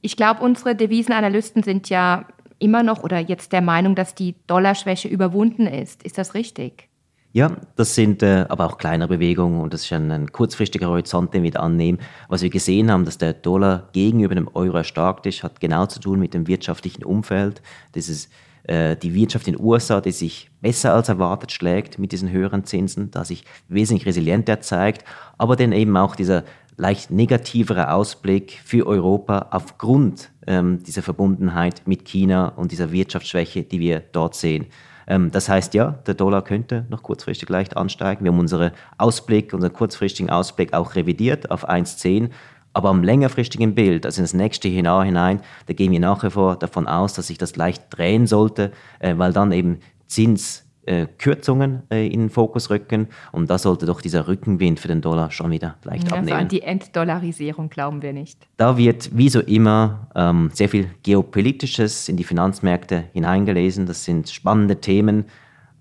Ich 0.00 0.16
glaube, 0.16 0.42
unsere 0.42 0.74
Devisenanalysten 0.74 1.62
sind 1.62 1.88
ja 1.88 2.26
immer 2.58 2.82
noch 2.82 3.02
oder 3.02 3.18
jetzt 3.18 3.52
der 3.52 3.62
Meinung, 3.62 3.94
dass 3.94 4.14
die 4.14 4.34
Dollarschwäche 4.46 5.08
überwunden 5.08 5.66
ist. 5.66 6.02
Ist 6.02 6.18
das 6.18 6.34
richtig? 6.34 6.88
Ja, 7.32 7.56
das 7.74 7.96
sind 7.96 8.22
äh, 8.22 8.46
aber 8.48 8.66
auch 8.66 8.78
kleinere 8.78 9.08
Bewegungen 9.08 9.60
und 9.60 9.74
das 9.74 9.82
ist 9.84 9.92
ein, 9.92 10.12
ein, 10.12 10.30
kurzfristiger 10.30 10.86
Horizont, 10.86 11.34
den 11.34 11.42
wir 11.42 11.58
annehmen. 11.58 11.98
Was 12.28 12.42
wir 12.42 12.50
gesehen 12.50 12.92
haben, 12.92 13.04
dass 13.04 13.18
der 13.18 13.32
Dollar 13.32 13.88
gegenüber 13.92 14.36
dem 14.36 14.48
Euro 14.54 14.76
erstarkt 14.76 15.26
ist, 15.26 15.42
hat 15.42 15.60
genau 15.60 15.86
zu 15.86 15.98
tun 15.98 16.20
mit 16.20 16.32
dem 16.32 16.46
wirtschaftlichen 16.46 17.02
Umfeld. 17.02 17.60
Das 17.92 18.08
ist 18.08 18.30
die 18.66 19.14
Wirtschaft 19.14 19.46
in 19.46 19.56
den 19.56 19.62
USA, 19.62 20.00
die 20.00 20.10
sich 20.10 20.50
besser 20.62 20.94
als 20.94 21.10
erwartet 21.10 21.52
schlägt 21.52 21.98
mit 21.98 22.12
diesen 22.12 22.30
höheren 22.30 22.64
Zinsen, 22.64 23.10
da 23.10 23.22
sich 23.22 23.44
wesentlich 23.68 24.06
resilienter 24.06 24.62
zeigt, 24.62 25.04
aber 25.36 25.54
dann 25.54 25.72
eben 25.72 25.94
auch 25.98 26.16
dieser 26.16 26.44
leicht 26.76 27.10
negativere 27.10 27.92
Ausblick 27.92 28.60
für 28.64 28.86
Europa 28.86 29.48
aufgrund 29.50 30.30
ähm, 30.46 30.82
dieser 30.82 31.02
Verbundenheit 31.02 31.82
mit 31.86 32.04
China 32.04 32.48
und 32.48 32.72
dieser 32.72 32.90
Wirtschaftsschwäche, 32.90 33.62
die 33.62 33.80
wir 33.80 34.00
dort 34.00 34.34
sehen. 34.34 34.66
Ähm, 35.06 35.30
das 35.30 35.48
heißt 35.48 35.74
ja, 35.74 35.92
der 36.06 36.14
Dollar 36.14 36.42
könnte 36.42 36.86
noch 36.88 37.02
kurzfristig 37.02 37.48
leicht 37.48 37.76
ansteigen. 37.76 38.24
Wir 38.24 38.32
haben 38.32 38.40
unseren 38.40 38.72
Ausblick, 38.98 39.52
unseren 39.52 39.72
kurzfristigen 39.72 40.30
Ausblick 40.30 40.72
auch 40.72 40.94
revidiert 40.94 41.50
auf 41.50 41.68
1,10. 41.68 42.30
Aber 42.74 42.90
am 42.90 43.02
längerfristigen 43.02 43.74
Bild, 43.74 44.04
also 44.04 44.20
ins 44.20 44.34
nächste 44.34 44.68
Jahr 44.68 45.04
hinein, 45.04 45.40
da 45.66 45.72
gehen 45.72 45.92
wir 45.92 46.00
nach 46.00 46.22
wie 46.24 46.30
vor 46.30 46.56
davon 46.56 46.86
aus, 46.86 47.14
dass 47.14 47.28
sich 47.28 47.38
das 47.38 47.56
leicht 47.56 47.84
drehen 47.90 48.26
sollte, 48.26 48.72
äh, 48.98 49.14
weil 49.16 49.32
dann 49.32 49.52
eben 49.52 49.78
Zins 50.06 50.64
äh, 50.86 51.06
Kürzungen 51.18 51.82
in 51.88 52.20
den 52.20 52.30
Fokus 52.30 52.68
rücken. 52.68 53.08
Und 53.32 53.48
da 53.48 53.56
sollte 53.56 53.86
doch 53.86 54.02
dieser 54.02 54.28
Rückenwind 54.28 54.78
für 54.80 54.88
den 54.88 55.00
Dollar 55.00 55.30
schon 55.30 55.50
wieder 55.50 55.76
leicht 55.84 56.10
ja, 56.10 56.18
abnehmen. 56.18 56.32
Also 56.32 56.42
an 56.42 56.48
die 56.48 56.62
Entdollarisierung 56.62 57.70
glauben 57.70 58.02
wir 58.02 58.12
nicht. 58.12 58.46
Da 58.58 58.76
wird 58.76 59.16
wie 59.16 59.30
so 59.30 59.40
immer 59.40 60.08
ähm, 60.14 60.50
sehr 60.52 60.68
viel 60.68 60.90
Geopolitisches 61.02 62.08
in 62.08 62.16
die 62.16 62.24
Finanzmärkte 62.24 63.04
hineingelesen. 63.12 63.86
Das 63.86 64.04
sind 64.04 64.28
spannende 64.28 64.80
Themen. 64.80 65.24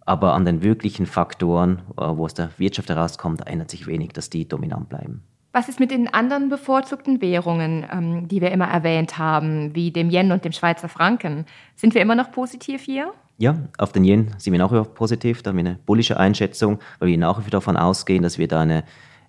Aber 0.05 0.33
an 0.33 0.45
den 0.45 0.61
wirklichen 0.61 1.05
Faktoren, 1.05 1.81
äh, 1.97 2.03
wo 2.03 2.25
es 2.25 2.33
der 2.33 2.51
Wirtschaft 2.57 2.89
herauskommt, 2.89 3.45
ändert 3.47 3.71
sich 3.71 3.87
wenig, 3.87 4.13
dass 4.13 4.29
die 4.29 4.47
dominant 4.47 4.89
bleiben. 4.89 5.23
Was 5.55 5.69
ist 5.69 5.79
mit 5.79 5.91
den 5.91 6.11
anderen 6.11 6.49
bevorzugten 6.49 7.21
Währungen, 7.21 7.85
ähm, 7.91 8.27
die 8.27 8.41
wir 8.41 8.49
immer 8.49 8.65
erwähnt 8.65 9.19
haben, 9.19 9.75
wie 9.75 9.91
dem 9.91 10.09
Yen 10.09 10.31
und 10.31 10.43
dem 10.43 10.51
Schweizer 10.51 10.89
Franken? 10.89 11.45
Sind 11.75 11.93
wir 11.93 12.01
immer 12.01 12.15
noch 12.15 12.31
positiv 12.31 12.81
hier? 12.81 13.13
Ja, 13.37 13.55
auf 13.77 13.91
den 13.91 14.03
Yen 14.03 14.33
sind 14.39 14.51
wir 14.51 14.57
nach 14.57 14.71
wie 14.71 14.77
vor 14.77 14.91
positiv, 14.91 15.43
da 15.43 15.51
haben 15.51 15.57
wir 15.57 15.65
eine 15.65 15.79
bullische 15.85 16.17
Einschätzung, 16.17 16.79
weil 16.97 17.09
wir 17.09 17.19
nach 17.19 17.37
wie 17.37 17.43
vor 17.43 17.51
davon 17.51 17.77
ausgehen, 17.77 18.23
dass 18.23 18.39
wir 18.39 18.47
da 18.47 18.61
eine 18.61 18.83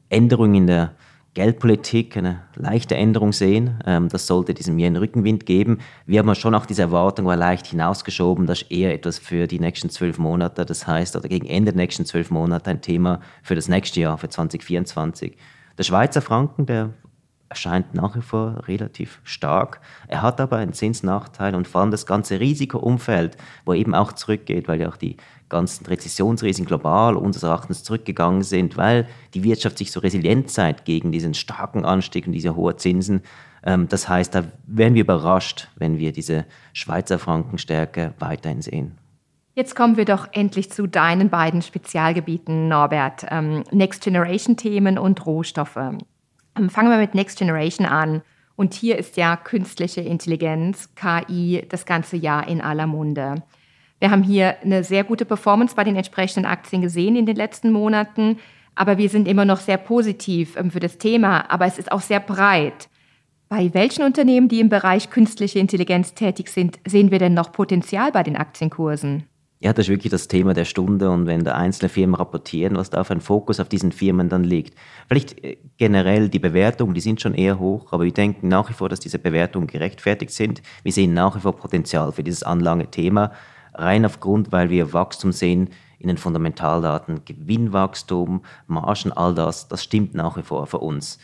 Änderung 0.08 0.54
in 0.54 0.66
der 0.66 0.92
Geldpolitik, 1.34 2.16
eine 2.16 2.40
leichte 2.54 2.94
Änderung 2.94 3.34
sehen. 3.34 3.82
Ähm, 3.84 4.08
das 4.08 4.26
sollte 4.26 4.54
diesem 4.54 4.78
Yen 4.78 4.96
Rückenwind 4.96 5.44
geben. 5.44 5.80
Wir 6.06 6.20
haben 6.20 6.34
schon 6.36 6.54
auch 6.54 6.64
diese 6.64 6.80
Erwartung, 6.80 7.26
war 7.26 7.36
leicht 7.36 7.66
hinausgeschoben, 7.66 8.46
das 8.46 8.62
ist 8.62 8.70
eher 8.70 8.94
etwas 8.94 9.18
für 9.18 9.46
die 9.46 9.60
nächsten 9.60 9.90
zwölf 9.90 10.16
Monate. 10.16 10.64
Das 10.64 10.86
heißt, 10.86 11.16
oder 11.16 11.28
gegen 11.28 11.46
Ende 11.46 11.72
der 11.72 11.82
nächsten 11.82 12.06
zwölf 12.06 12.30
Monate 12.30 12.70
ein 12.70 12.80
Thema 12.80 13.20
für 13.42 13.54
das 13.54 13.68
nächste 13.68 14.00
Jahr, 14.00 14.16
für 14.16 14.30
2024. 14.30 15.36
Der 15.78 15.82
Schweizer 15.82 16.22
Franken, 16.22 16.66
der 16.66 16.90
erscheint 17.48 17.94
nach 17.94 18.16
wie 18.16 18.20
vor 18.20 18.66
relativ 18.66 19.20
stark. 19.22 19.80
Er 20.08 20.22
hat 20.22 20.40
aber 20.40 20.56
einen 20.56 20.72
Zinsnachteil 20.72 21.54
und 21.54 21.68
vor 21.68 21.80
allem 21.80 21.90
das 21.90 22.06
ganze 22.06 22.40
Risikoumfeld, 22.40 23.36
wo 23.64 23.74
eben 23.74 23.94
auch 23.94 24.12
zurückgeht, 24.12 24.66
weil 24.66 24.80
ja 24.80 24.88
auch 24.88 24.96
die 24.96 25.16
ganzen 25.48 25.86
Rezessionsrisiken 25.86 26.66
global 26.66 27.16
unseres 27.16 27.44
Erachtens 27.44 27.84
zurückgegangen 27.84 28.42
sind, 28.42 28.76
weil 28.76 29.06
die 29.34 29.44
Wirtschaft 29.44 29.78
sich 29.78 29.92
so 29.92 30.00
resilient 30.00 30.50
zeigt 30.50 30.84
gegen 30.84 31.12
diesen 31.12 31.34
starken 31.34 31.84
Anstieg 31.84 32.26
und 32.26 32.32
diese 32.32 32.56
hohen 32.56 32.78
Zinsen. 32.78 33.22
Ähm, 33.62 33.88
das 33.88 34.08
heißt, 34.08 34.34
da 34.34 34.44
werden 34.66 34.94
wir 34.94 35.02
überrascht, 35.02 35.68
wenn 35.76 35.98
wir 35.98 36.12
diese 36.12 36.46
Schweizer 36.72 37.18
Frankenstärke 37.18 38.14
weiterhin 38.18 38.62
sehen. 38.62 38.98
Jetzt 39.56 39.76
kommen 39.76 39.96
wir 39.96 40.04
doch 40.04 40.26
endlich 40.32 40.72
zu 40.72 40.88
deinen 40.88 41.30
beiden 41.30 41.62
Spezialgebieten, 41.62 42.66
Norbert. 42.66 43.24
Ähm, 43.30 43.62
Next 43.70 44.02
Generation 44.02 44.56
Themen 44.56 44.98
und 44.98 45.24
Rohstoffe. 45.26 45.76
Ähm, 45.76 46.70
fangen 46.70 46.90
wir 46.90 46.98
mit 46.98 47.14
Next 47.14 47.38
Generation 47.38 47.86
an. 47.86 48.22
Und 48.56 48.74
hier 48.74 48.98
ist 48.98 49.16
ja 49.16 49.36
künstliche 49.36 50.00
Intelligenz, 50.00 50.90
KI, 50.96 51.64
das 51.68 51.86
ganze 51.86 52.16
Jahr 52.16 52.48
in 52.48 52.60
aller 52.60 52.88
Munde. 52.88 53.42
Wir 54.00 54.10
haben 54.10 54.24
hier 54.24 54.56
eine 54.62 54.82
sehr 54.82 55.04
gute 55.04 55.24
Performance 55.24 55.76
bei 55.76 55.84
den 55.84 55.94
entsprechenden 55.94 56.46
Aktien 56.46 56.82
gesehen 56.82 57.14
in 57.14 57.26
den 57.26 57.36
letzten 57.36 57.70
Monaten, 57.70 58.38
aber 58.74 58.98
wir 58.98 59.08
sind 59.08 59.28
immer 59.28 59.44
noch 59.44 59.60
sehr 59.60 59.78
positiv 59.78 60.56
ähm, 60.56 60.72
für 60.72 60.80
das 60.80 60.98
Thema, 60.98 61.48
aber 61.48 61.66
es 61.66 61.78
ist 61.78 61.92
auch 61.92 62.00
sehr 62.00 62.20
breit. 62.20 62.88
Bei 63.48 63.72
welchen 63.72 64.04
Unternehmen, 64.04 64.48
die 64.48 64.58
im 64.58 64.68
Bereich 64.68 65.10
künstliche 65.10 65.60
Intelligenz 65.60 66.14
tätig 66.14 66.48
sind, 66.48 66.80
sehen 66.84 67.12
wir 67.12 67.20
denn 67.20 67.34
noch 67.34 67.52
Potenzial 67.52 68.10
bei 68.10 68.24
den 68.24 68.36
Aktienkursen? 68.36 69.28
Ja, 69.64 69.72
das 69.72 69.86
ist 69.86 69.90
wirklich 69.92 70.10
das 70.10 70.28
Thema 70.28 70.52
der 70.52 70.66
Stunde 70.66 71.10
und 71.10 71.26
wenn 71.26 71.42
da 71.42 71.54
einzelne 71.54 71.88
Firmen 71.88 72.16
rapportieren, 72.16 72.76
was 72.76 72.90
da 72.90 73.00
auf 73.00 73.10
ein 73.10 73.22
Fokus 73.22 73.60
auf 73.60 73.68
diesen 73.70 73.92
Firmen 73.92 74.28
dann 74.28 74.44
liegt. 74.44 74.78
Vielleicht 75.08 75.42
äh, 75.42 75.56
generell 75.78 76.28
die 76.28 76.38
Bewertungen, 76.38 76.92
die 76.92 77.00
sind 77.00 77.22
schon 77.22 77.32
eher 77.32 77.58
hoch, 77.58 77.90
aber 77.94 78.04
wir 78.04 78.12
denken 78.12 78.48
nach 78.48 78.68
wie 78.68 78.74
vor, 78.74 78.90
dass 78.90 79.00
diese 79.00 79.18
Bewertungen 79.18 79.66
gerechtfertigt 79.66 80.32
sind. 80.32 80.60
Wir 80.82 80.92
sehen 80.92 81.14
nach 81.14 81.34
wie 81.34 81.40
vor 81.40 81.56
Potenzial 81.56 82.12
für 82.12 82.22
dieses 82.22 82.42
Anlagethema, 82.42 83.32
rein 83.72 84.04
aufgrund, 84.04 84.52
weil 84.52 84.68
wir 84.68 84.92
Wachstum 84.92 85.32
sehen 85.32 85.70
in 85.98 86.08
den 86.08 86.18
Fundamentaldaten, 86.18 87.24
Gewinnwachstum, 87.24 88.42
Margen, 88.66 89.12
all 89.12 89.34
das, 89.34 89.68
das 89.68 89.82
stimmt 89.82 90.14
nach 90.14 90.36
wie 90.36 90.42
vor 90.42 90.66
für 90.66 90.80
uns. 90.80 91.18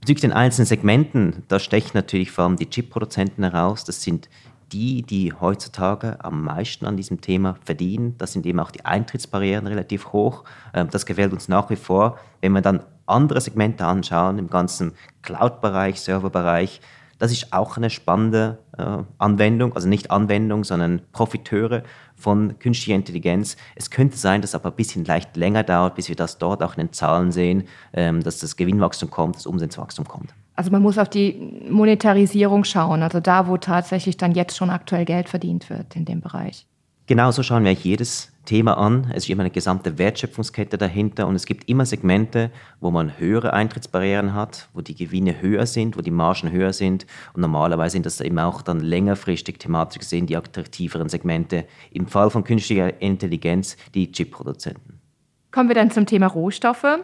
Bezüglich 0.00 0.22
den 0.22 0.32
einzelnen 0.32 0.66
Segmenten, 0.66 1.42
da 1.48 1.58
stechen 1.58 1.90
natürlich 1.92 2.30
vor 2.30 2.44
allem 2.44 2.56
die 2.56 2.70
Chip-Produzenten 2.70 3.44
heraus. 3.44 3.84
Das 3.84 4.02
sind 4.02 4.30
die, 4.72 5.02
die 5.02 5.32
heutzutage 5.32 6.24
am 6.24 6.42
meisten 6.44 6.86
an 6.86 6.96
diesem 6.96 7.20
Thema 7.20 7.56
verdienen. 7.64 8.16
Da 8.18 8.26
sind 8.26 8.46
eben 8.46 8.60
auch 8.60 8.70
die 8.70 8.84
Eintrittsbarrieren 8.84 9.66
relativ 9.66 10.12
hoch. 10.12 10.44
Ähm, 10.74 10.88
das 10.90 11.06
gefällt 11.06 11.32
uns 11.32 11.48
nach 11.48 11.70
wie 11.70 11.76
vor. 11.76 12.18
Wenn 12.40 12.52
wir 12.52 12.62
dann 12.62 12.82
andere 13.06 13.40
Segmente 13.40 13.84
anschauen, 13.84 14.38
im 14.38 14.48
ganzen 14.48 14.92
Cloud-Bereich, 15.22 16.00
Serverbereich, 16.00 16.80
das 17.18 17.30
ist 17.30 17.52
auch 17.52 17.76
eine 17.76 17.88
spannende 17.88 18.58
äh, 18.76 18.98
Anwendung, 19.18 19.74
also 19.76 19.88
nicht 19.88 20.10
Anwendung, 20.10 20.64
sondern 20.64 21.02
Profiteure 21.12 21.84
von 22.16 22.58
künstlicher 22.58 22.96
Intelligenz. 22.96 23.56
Es 23.76 23.90
könnte 23.90 24.16
sein, 24.16 24.40
dass 24.40 24.50
es 24.50 24.54
aber 24.56 24.70
ein 24.70 24.76
bisschen 24.76 25.04
leicht 25.04 25.36
länger 25.36 25.62
dauert, 25.62 25.94
bis 25.94 26.08
wir 26.08 26.16
das 26.16 26.38
dort 26.38 26.62
auch 26.64 26.76
in 26.76 26.86
den 26.86 26.92
Zahlen 26.92 27.30
sehen, 27.30 27.68
ähm, 27.92 28.24
dass 28.24 28.38
das 28.38 28.56
Gewinnwachstum 28.56 29.10
kommt, 29.10 29.36
das 29.36 29.46
Umsatzwachstum 29.46 30.08
kommt. 30.08 30.34
Also 30.54 30.70
man 30.70 30.82
muss 30.82 30.98
auf 30.98 31.08
die 31.08 31.62
Monetarisierung 31.68 32.64
schauen, 32.64 33.02
also 33.02 33.20
da, 33.20 33.48
wo 33.48 33.56
tatsächlich 33.56 34.16
dann 34.16 34.32
jetzt 34.32 34.56
schon 34.56 34.70
aktuell 34.70 35.04
Geld 35.04 35.28
verdient 35.28 35.70
wird 35.70 35.96
in 35.96 36.04
dem 36.04 36.20
Bereich. 36.20 36.66
Genauso 37.06 37.42
schauen 37.42 37.64
wir 37.64 37.72
jedes 37.72 38.32
Thema 38.44 38.76
an. 38.76 39.08
Es 39.10 39.24
ist 39.24 39.30
immer 39.30 39.42
eine 39.42 39.50
gesamte 39.50 39.98
Wertschöpfungskette 39.98 40.78
dahinter 40.78 41.26
und 41.26 41.34
es 41.34 41.46
gibt 41.46 41.68
immer 41.68 41.84
Segmente, 41.86 42.50
wo 42.80 42.90
man 42.90 43.18
höhere 43.18 43.52
Eintrittsbarrieren 43.52 44.34
hat, 44.34 44.68
wo 44.72 44.80
die 44.80 44.94
Gewinne 44.94 45.40
höher 45.40 45.66
sind, 45.66 45.96
wo 45.96 46.00
die 46.00 46.10
Margen 46.10 46.50
höher 46.50 46.72
sind. 46.72 47.06
Und 47.34 47.42
normalerweise 47.42 47.94
sind 47.94 48.06
das 48.06 48.20
eben 48.20 48.38
auch 48.38 48.62
dann 48.62 48.80
längerfristig 48.80 49.58
thematisch 49.58 50.00
gesehen 50.00 50.26
die 50.26 50.36
attraktiveren 50.36 51.08
Segmente. 51.08 51.66
Im 51.90 52.06
Fall 52.06 52.30
von 52.30 52.44
künstlicher 52.44 53.00
Intelligenz 53.00 53.76
die 53.94 54.10
Chip-Produzenten. 54.10 55.00
Kommen 55.50 55.68
wir 55.68 55.74
dann 55.74 55.90
zum 55.90 56.06
Thema 56.06 56.28
Rohstoffe. 56.28 57.00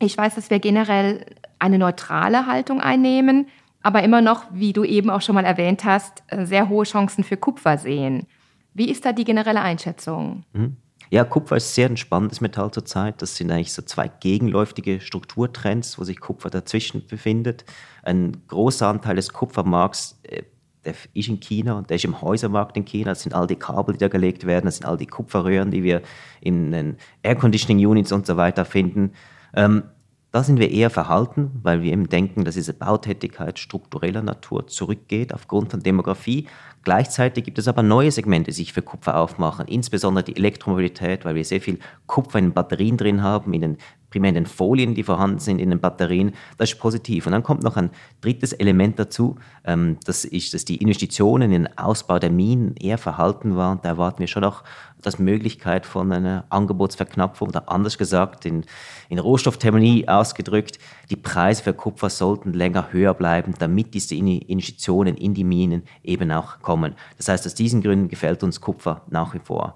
Ich 0.00 0.16
weiß, 0.16 0.34
dass 0.34 0.50
wir 0.50 0.58
generell 0.58 1.24
eine 1.58 1.78
neutrale 1.78 2.46
Haltung 2.46 2.80
einnehmen, 2.80 3.46
aber 3.82 4.02
immer 4.02 4.22
noch, 4.22 4.44
wie 4.50 4.72
du 4.72 4.82
eben 4.82 5.10
auch 5.10 5.20
schon 5.20 5.34
mal 5.34 5.44
erwähnt 5.44 5.84
hast, 5.84 6.22
äh, 6.28 6.44
sehr 6.44 6.68
hohe 6.68 6.84
Chancen 6.84 7.22
für 7.22 7.36
Kupfer 7.36 7.78
sehen. 7.78 8.26
Wie 8.74 8.90
ist 8.90 9.04
da 9.04 9.12
die 9.12 9.24
generelle 9.24 9.60
Einschätzung? 9.60 10.44
Mhm. 10.52 10.76
Ja, 11.10 11.24
Kupfer 11.24 11.56
ist 11.56 11.74
sehr 11.74 11.88
ein 11.88 11.96
spannendes 11.96 12.40
Metall 12.40 12.70
zurzeit. 12.70 13.20
Das 13.20 13.36
sind 13.36 13.50
eigentlich 13.50 13.72
so 13.72 13.82
zwei 13.82 14.08
gegenläufige 14.08 15.00
Strukturtrends, 15.00 15.98
wo 15.98 16.04
sich 16.04 16.20
Kupfer 16.20 16.50
dazwischen 16.50 17.06
befindet. 17.06 17.64
Ein 18.02 18.36
großer 18.46 18.86
Anteil 18.86 19.16
des 19.16 19.32
Kupfermarkts 19.32 20.20
äh, 20.22 20.42
der 20.84 20.94
ist 21.12 21.28
in 21.28 21.40
China 21.40 21.74
und 21.74 21.90
der 21.90 21.96
ist 21.96 22.04
im 22.04 22.22
Häusermarkt 22.22 22.76
in 22.76 22.84
China. 22.84 23.10
Das 23.10 23.22
sind 23.22 23.34
all 23.34 23.46
die 23.46 23.56
Kabel, 23.56 23.94
die 23.94 23.98
da 23.98 24.08
gelegt 24.08 24.46
werden, 24.46 24.64
das 24.64 24.76
sind 24.76 24.86
all 24.86 24.96
die 24.96 25.06
Kupferröhren, 25.06 25.70
die 25.70 25.82
wir 25.82 26.00
in 26.40 26.72
den 26.72 26.96
Air 27.22 27.36
Conditioning 27.36 27.84
Units 27.84 28.12
und 28.12 28.26
so 28.26 28.38
weiter 28.38 28.64
finden. 28.64 29.12
Ähm, 29.54 29.84
da 30.32 30.44
sind 30.44 30.60
wir 30.60 30.70
eher 30.70 30.90
verhalten, 30.90 31.50
weil 31.62 31.82
wir 31.82 31.92
eben 31.92 32.08
denken, 32.08 32.44
dass 32.44 32.54
diese 32.54 32.72
Bautätigkeit 32.72 33.58
struktureller 33.58 34.22
Natur 34.22 34.68
zurückgeht 34.68 35.34
aufgrund 35.34 35.72
von 35.72 35.80
Demografie. 35.80 36.46
Gleichzeitig 36.82 37.44
gibt 37.44 37.58
es 37.58 37.68
aber 37.68 37.82
neue 37.82 38.10
Segmente, 38.10 38.50
die 38.50 38.56
sich 38.56 38.72
für 38.72 38.82
Kupfer 38.82 39.18
aufmachen, 39.18 39.66
insbesondere 39.68 40.24
die 40.24 40.36
Elektromobilität, 40.36 41.24
weil 41.24 41.34
wir 41.34 41.44
sehr 41.44 41.60
viel 41.60 41.78
Kupfer 42.06 42.38
in 42.38 42.52
Batterien 42.52 42.96
drin 42.96 43.22
haben, 43.22 43.52
in 43.52 43.60
den 43.60 43.76
primär 44.10 44.30
in 44.30 44.34
den 44.34 44.46
Folien, 44.46 44.94
die 44.94 45.04
vorhanden 45.04 45.38
sind 45.38 45.60
in 45.60 45.70
den 45.70 45.80
Batterien. 45.80 46.32
Das 46.58 46.72
ist 46.72 46.80
positiv. 46.80 47.26
Und 47.26 47.32
dann 47.32 47.42
kommt 47.42 47.62
noch 47.62 47.76
ein 47.76 47.90
drittes 48.20 48.52
Element 48.52 48.98
dazu, 48.98 49.36
ähm, 49.64 49.98
das 50.04 50.24
ist, 50.24 50.52
dass 50.52 50.64
die 50.64 50.76
Investitionen 50.76 51.52
in 51.52 51.62
den 51.62 51.78
Ausbau 51.78 52.18
der 52.18 52.30
Minen 52.30 52.74
eher 52.76 52.98
verhalten 52.98 53.56
waren. 53.56 53.78
Da 53.82 53.90
erwarten 53.90 54.18
wir 54.18 54.26
schon 54.26 54.44
auch 54.44 54.64
das 55.00 55.18
Möglichkeit 55.18 55.86
von 55.86 56.12
einer 56.12 56.44
Angebotsverknappung 56.50 57.48
oder 57.48 57.70
anders 57.70 57.96
gesagt, 57.96 58.44
in, 58.44 58.64
in 59.08 59.18
Rohstoffthermie 59.18 60.06
ausgedrückt, 60.08 60.78
die 61.08 61.16
Preise 61.16 61.62
für 61.62 61.72
Kupfer 61.72 62.10
sollten 62.10 62.52
länger 62.52 62.92
höher 62.92 63.14
bleiben, 63.14 63.54
damit 63.58 63.94
diese 63.94 64.14
Investitionen 64.14 65.16
in 65.16 65.32
die 65.32 65.44
Minen 65.44 65.84
eben 66.02 66.30
auch 66.32 66.60
kommen. 66.70 66.94
Das 67.16 67.28
heißt, 67.28 67.46
aus 67.46 67.54
diesen 67.56 67.82
Gründen 67.82 68.06
gefällt 68.06 68.44
uns 68.44 68.60
Kupfer 68.60 69.02
nach 69.10 69.34
wie 69.34 69.40
vor. 69.40 69.74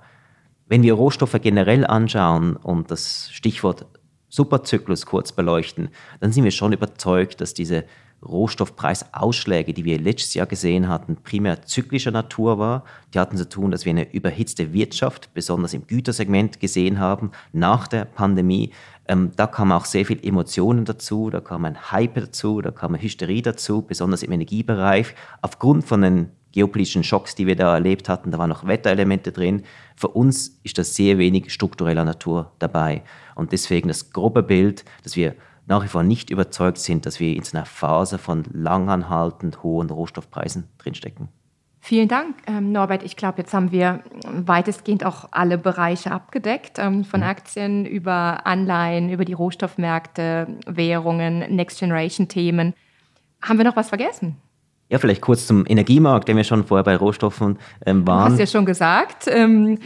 Wenn 0.68 0.84
wir 0.84 0.94
Rohstoffe 0.94 1.40
generell 1.42 1.84
anschauen 1.84 2.54
und 2.54 2.88
das 2.88 3.30
Stichwort 3.32 3.86
Superzyklus 4.28 5.04
kurz 5.04 5.32
beleuchten, 5.32 5.88
dann 6.20 6.30
sind 6.30 6.44
wir 6.44 6.52
schon 6.52 6.72
überzeugt, 6.72 7.40
dass 7.40 7.52
diese 7.52 7.82
Rohstoffpreisausschläge, 8.24 9.74
die 9.74 9.84
wir 9.84 9.98
letztes 9.98 10.34
Jahr 10.34 10.46
gesehen 10.46 10.88
hatten, 10.88 11.16
primär 11.16 11.62
zyklischer 11.62 12.12
Natur 12.12 12.60
war. 12.60 12.84
Die 13.12 13.18
hatten 13.18 13.36
zu 13.36 13.48
tun, 13.48 13.72
dass 13.72 13.84
wir 13.84 13.90
eine 13.90 14.12
überhitzte 14.12 14.72
Wirtschaft, 14.72 15.34
besonders 15.34 15.74
im 15.74 15.88
Gütersegment, 15.88 16.60
gesehen 16.60 17.00
haben 17.00 17.32
nach 17.52 17.88
der 17.88 18.04
Pandemie. 18.04 18.72
Ähm, 19.08 19.32
da 19.34 19.48
kamen 19.48 19.72
auch 19.72 19.84
sehr 19.84 20.06
viele 20.06 20.22
Emotionen 20.22 20.84
dazu, 20.84 21.28
da 21.28 21.40
kam 21.40 21.64
ein 21.64 21.90
Hype 21.90 22.14
dazu, 22.14 22.60
da 22.60 22.70
kam 22.70 22.94
eine 22.94 23.02
Hysterie 23.02 23.42
dazu, 23.42 23.82
besonders 23.82 24.22
im 24.22 24.30
Energiebereich. 24.30 25.14
Aufgrund 25.42 25.84
von 25.84 26.00
den 26.00 26.30
geopolitischen 26.54 27.02
Schocks, 27.02 27.34
die 27.34 27.46
wir 27.46 27.56
da 27.56 27.75
erlebt 27.75 28.08
hatten, 28.08 28.30
da 28.30 28.38
waren 28.38 28.49
noch 28.49 28.66
Wetterelemente 28.66 29.32
drin. 29.32 29.64
Für 29.96 30.08
uns 30.08 30.61
ist 30.62 30.78
das 30.78 30.94
sehr 30.94 31.18
wenig 31.18 31.52
struktureller 31.52 32.04
Natur 32.04 32.52
dabei. 32.61 33.02
Und 33.34 33.52
deswegen 33.52 33.88
das 33.88 34.12
grobe 34.12 34.42
Bild, 34.42 34.84
dass 35.02 35.16
wir 35.16 35.34
nach 35.66 35.82
wie 35.82 35.88
vor 35.88 36.02
nicht 36.02 36.30
überzeugt 36.30 36.78
sind, 36.78 37.06
dass 37.06 37.20
wir 37.20 37.34
in 37.34 37.42
einer 37.52 37.66
Phase 37.66 38.18
von 38.18 38.44
langanhaltend 38.52 39.62
hohen 39.62 39.90
Rohstoffpreisen 39.90 40.68
drinstecken. 40.78 41.28
Vielen 41.80 42.08
Dank, 42.08 42.37
ähm, 42.46 42.73
Norbert. 42.73 43.02
Ich 43.02 43.16
glaube, 43.16 43.42
jetzt 43.42 43.52
haben 43.52 43.70
wir 43.70 44.02
weitestgehend 44.26 45.04
auch 45.04 45.28
alle 45.32 45.58
Bereiche 45.58 46.12
abgedeckt, 46.12 46.78
ähm, 46.78 47.04
von 47.04 47.23
Aktien 47.23 47.84
über 47.84 48.46
Anleihen, 48.46 49.11
über 49.11 49.26
die 49.26 49.34
Rohstoffmärkte, 49.34 50.46
Währungen, 50.66 51.40
Next 51.54 51.80
Generation-Themen. 51.80 52.73
Haben 53.42 53.58
wir 53.58 53.64
noch 53.64 53.76
was 53.76 53.90
vergessen? 53.90 54.37
Ja, 54.90 54.98
vielleicht 54.98 55.22
kurz 55.22 55.46
zum 55.46 55.64
Energiemarkt, 55.66 56.28
den 56.28 56.36
wir 56.36 56.44
schon 56.44 56.64
vorher 56.64 56.84
bei 56.84 56.96
Rohstoffen 56.96 57.58
ähm, 57.86 58.06
waren. 58.06 58.26
Du 58.26 58.32
hast 58.32 58.38
ja 58.38 58.46
schon 58.46 58.66
gesagt, 58.66 59.26
ähm, 59.28 59.78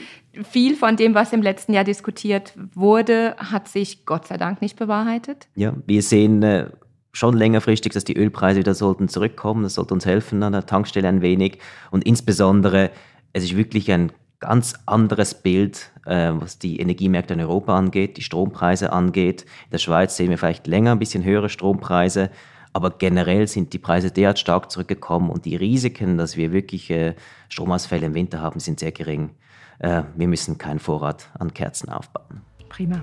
viel 0.43 0.76
von 0.76 0.97
dem, 0.97 1.14
was 1.14 1.33
im 1.33 1.43
letzten 1.43 1.73
Jahr 1.73 1.85
diskutiert 1.85 2.55
wurde, 2.75 3.37
hat 3.38 3.69
sich 3.69 4.07
Gott 4.07 4.26
sei 4.26 4.37
Dank 4.37 4.61
nicht 4.61 4.76
bewahrheitet. 4.76 5.49
Ja, 5.55 5.73
wir 5.87 6.02
sehen 6.02 6.43
äh, 6.43 6.71
schon 7.12 7.37
längerfristig, 7.37 7.93
dass 7.93 8.05
die 8.05 8.17
Ölpreise 8.17 8.61
wieder 8.61 8.75
sollten 8.75 9.09
zurückkommen. 9.09 9.62
Das 9.62 9.75
sollte 9.75 9.95
uns 9.95 10.07
helfen 10.07 10.43
an 10.43 10.52
der 10.52 10.67
Tankstelle 10.67 11.09
ein 11.09 11.23
wenig. 11.23 11.59
Und 11.90 12.05
insbesondere, 12.05 12.90
es 13.33 13.45
ist 13.45 13.57
wirklich 13.57 13.90
ein 13.90 14.12
ganz 14.40 14.75
anderes 14.87 15.35
Bild, 15.35 15.90
äh, 16.07 16.33
was 16.33 16.59
die 16.59 16.78
Energiemärkte 16.81 17.35
in 17.35 17.40
Europa 17.40 17.76
angeht, 17.76 18.17
die 18.17 18.23
Strompreise 18.23 18.93
angeht. 18.93 19.43
In 19.43 19.71
der 19.73 19.78
Schweiz 19.78 20.17
sehen 20.17 20.31
wir 20.31 20.38
vielleicht 20.38 20.67
länger 20.67 20.93
ein 20.93 20.99
bisschen 20.99 21.25
höhere 21.25 21.49
Strompreise. 21.49 22.31
Aber 22.79 22.91
generell 22.91 23.49
sind 23.49 23.73
die 23.73 23.81
Preise 23.81 24.13
derart 24.13 24.39
stark 24.39 24.71
zurückgekommen 24.71 25.31
und 25.31 25.47
die 25.47 25.57
Risiken, 25.57 26.17
dass 26.17 26.37
wir 26.37 26.53
wirklich 26.53 26.95
Stromausfälle 27.49 28.07
im 28.07 28.15
Winter 28.15 28.41
haben, 28.41 28.61
sind 28.61 28.79
sehr 28.79 28.93
gering 28.93 29.31
äh, 29.79 30.03
wir 30.17 30.29
müssen 30.29 30.59
keinen 30.59 30.79
Vorrat 30.79 31.29
an 31.39 31.53
Kerzen 31.53 31.89
aufbauen. 31.89 32.43
Prima. 32.69 33.01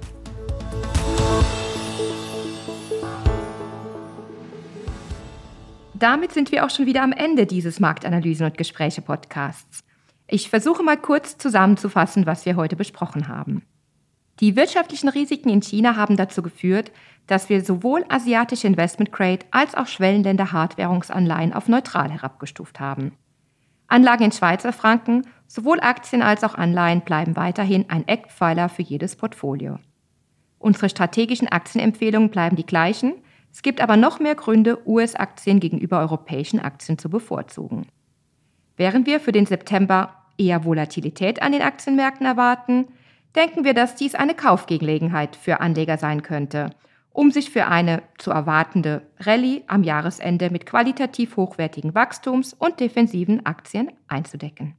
Damit 5.93 6.33
sind 6.33 6.51
wir 6.51 6.65
auch 6.65 6.69
schon 6.69 6.85
wieder 6.85 7.03
am 7.03 7.13
Ende 7.13 7.45
dieses 7.45 7.79
Marktanalysen 7.79 8.45
und 8.45 8.57
Gespräche 8.57 9.01
Podcasts. 9.01 9.83
Ich 10.27 10.49
versuche 10.49 10.83
mal 10.83 10.97
kurz 10.97 11.37
zusammenzufassen, 11.37 12.25
was 12.25 12.45
wir 12.45 12.55
heute 12.55 12.75
besprochen 12.75 13.27
haben. 13.27 13.63
Die 14.39 14.55
wirtschaftlichen 14.55 15.09
Risiken 15.09 15.49
in 15.49 15.61
China 15.61 15.95
haben 15.95 16.17
dazu 16.17 16.41
geführt, 16.41 16.91
dass 17.27 17.49
wir 17.49 17.63
sowohl 17.63 18.05
asiatische 18.09 18.67
Investment 18.67 19.11
Grade 19.11 19.45
als 19.51 19.75
auch 19.75 19.87
Schwellenländer 19.87 20.51
Hardwährungsanleihen 20.51 21.53
auf 21.53 21.67
neutral 21.67 22.11
herabgestuft 22.11 22.79
haben. 22.79 23.13
Anlagen 23.87 24.25
in 24.25 24.31
Schweizer 24.31 24.73
Franken, 24.73 25.27
sowohl 25.47 25.79
Aktien 25.79 26.21
als 26.21 26.43
auch 26.43 26.55
Anleihen 26.55 27.01
bleiben 27.01 27.35
weiterhin 27.35 27.85
ein 27.89 28.07
Eckpfeiler 28.07 28.67
für 28.67 28.81
jedes 28.81 29.15
Portfolio. 29.15 29.79
Unsere 30.59 30.89
strategischen 30.89 31.47
Aktienempfehlungen 31.47 32.29
bleiben 32.29 32.55
die 32.55 32.65
gleichen, 32.65 33.13
es 33.51 33.61
gibt 33.61 33.79
aber 33.79 33.95
noch 33.95 34.19
mehr 34.19 34.35
Gründe, 34.35 34.85
US-Aktien 34.85 35.61
gegenüber 35.61 35.99
europäischen 35.99 36.59
Aktien 36.59 36.97
zu 36.97 37.09
bevorzugen. 37.09 37.87
Während 38.75 39.07
wir 39.07 39.21
für 39.21 39.31
den 39.31 39.45
September 39.45 40.13
eher 40.37 40.65
Volatilität 40.65 41.41
an 41.41 41.53
den 41.53 41.61
Aktienmärkten 41.61 42.25
erwarten, 42.25 42.87
denken 43.35 43.63
wir, 43.63 43.73
dass 43.73 43.95
dies 43.95 44.15
eine 44.15 44.33
Kaufgelegenheit 44.33 45.35
für 45.35 45.59
Anleger 45.59 45.97
sein 45.97 46.23
könnte 46.23 46.71
um 47.15 47.31
sich 47.31 47.49
für 47.49 47.67
eine 47.67 48.03
zu 48.17 48.31
erwartende 48.31 49.01
Rallye 49.19 49.63
am 49.67 49.83
Jahresende 49.83 50.49
mit 50.49 50.65
qualitativ 50.65 51.37
hochwertigen 51.37 51.95
Wachstums- 51.95 52.53
und 52.53 52.79
defensiven 52.79 53.45
Aktien 53.45 53.91
einzudecken. 54.07 54.75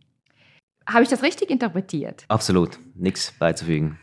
Habe 0.87 1.03
ich 1.03 1.09
das 1.09 1.23
richtig 1.23 1.51
interpretiert? 1.51 2.25
Absolut, 2.29 2.79
nichts 2.95 3.33
beizufügen. 3.33 3.99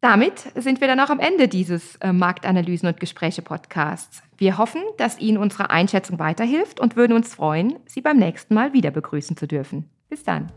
Damit 0.00 0.52
sind 0.56 0.80
wir 0.80 0.88
dann 0.88 1.00
auch 1.00 1.10
am 1.10 1.20
Ende 1.20 1.48
dieses 1.48 1.96
äh, 1.96 2.12
Marktanalysen 2.12 2.88
und 2.88 3.00
Gespräche 3.00 3.40
Podcasts. 3.40 4.22
Wir 4.36 4.58
hoffen, 4.58 4.82
dass 4.98 5.18
Ihnen 5.18 5.38
unsere 5.38 5.70
Einschätzung 5.70 6.18
weiterhilft 6.18 6.80
und 6.80 6.96
würden 6.96 7.14
uns 7.14 7.34
freuen, 7.34 7.78
Sie 7.86 8.02
beim 8.02 8.18
nächsten 8.18 8.54
Mal 8.54 8.72
wieder 8.72 8.90
begrüßen 8.90 9.36
zu 9.36 9.46
dürfen. 9.46 9.88
Bis 10.08 10.22
dann. 10.22 10.52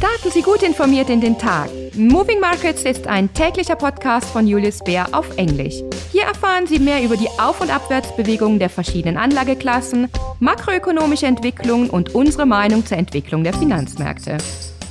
Starten 0.00 0.30
Sie 0.30 0.40
gut 0.40 0.62
informiert 0.62 1.10
in 1.10 1.20
den 1.20 1.36
Tag. 1.36 1.68
Moving 1.94 2.40
Markets 2.40 2.84
ist 2.84 3.06
ein 3.06 3.34
täglicher 3.34 3.76
Podcast 3.76 4.30
von 4.30 4.46
Julius 4.46 4.78
Bär 4.78 5.06
auf 5.12 5.36
Englisch. 5.36 5.82
Hier 6.10 6.22
erfahren 6.22 6.66
Sie 6.66 6.78
mehr 6.78 7.04
über 7.04 7.18
die 7.18 7.28
Auf- 7.38 7.60
und 7.60 7.68
Abwärtsbewegungen 7.68 8.58
der 8.58 8.70
verschiedenen 8.70 9.18
Anlageklassen, 9.18 10.08
makroökonomische 10.38 11.26
Entwicklungen 11.26 11.90
und 11.90 12.14
unsere 12.14 12.46
Meinung 12.46 12.86
zur 12.86 12.96
Entwicklung 12.96 13.44
der 13.44 13.52
Finanzmärkte. 13.52 14.38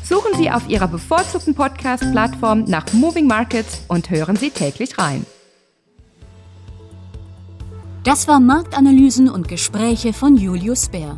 Suchen 0.04 0.36
Sie 0.38 0.52
auf 0.52 0.70
Ihrer 0.70 0.88
bevorzugten 0.88 1.56
Podcast-Plattform 1.56 2.66
nach 2.66 2.86
Moving 2.94 3.26
Markets 3.26 3.82
und 3.88 4.12
hören 4.12 4.36
Sie 4.36 4.52
täglich 4.52 5.00
rein. 5.00 5.26
Das 8.04 8.28
war 8.28 8.40
Marktanalysen 8.40 9.28
und 9.28 9.48
Gespräche 9.48 10.14
von 10.14 10.38
Julius 10.38 10.88
Bär. 10.88 11.18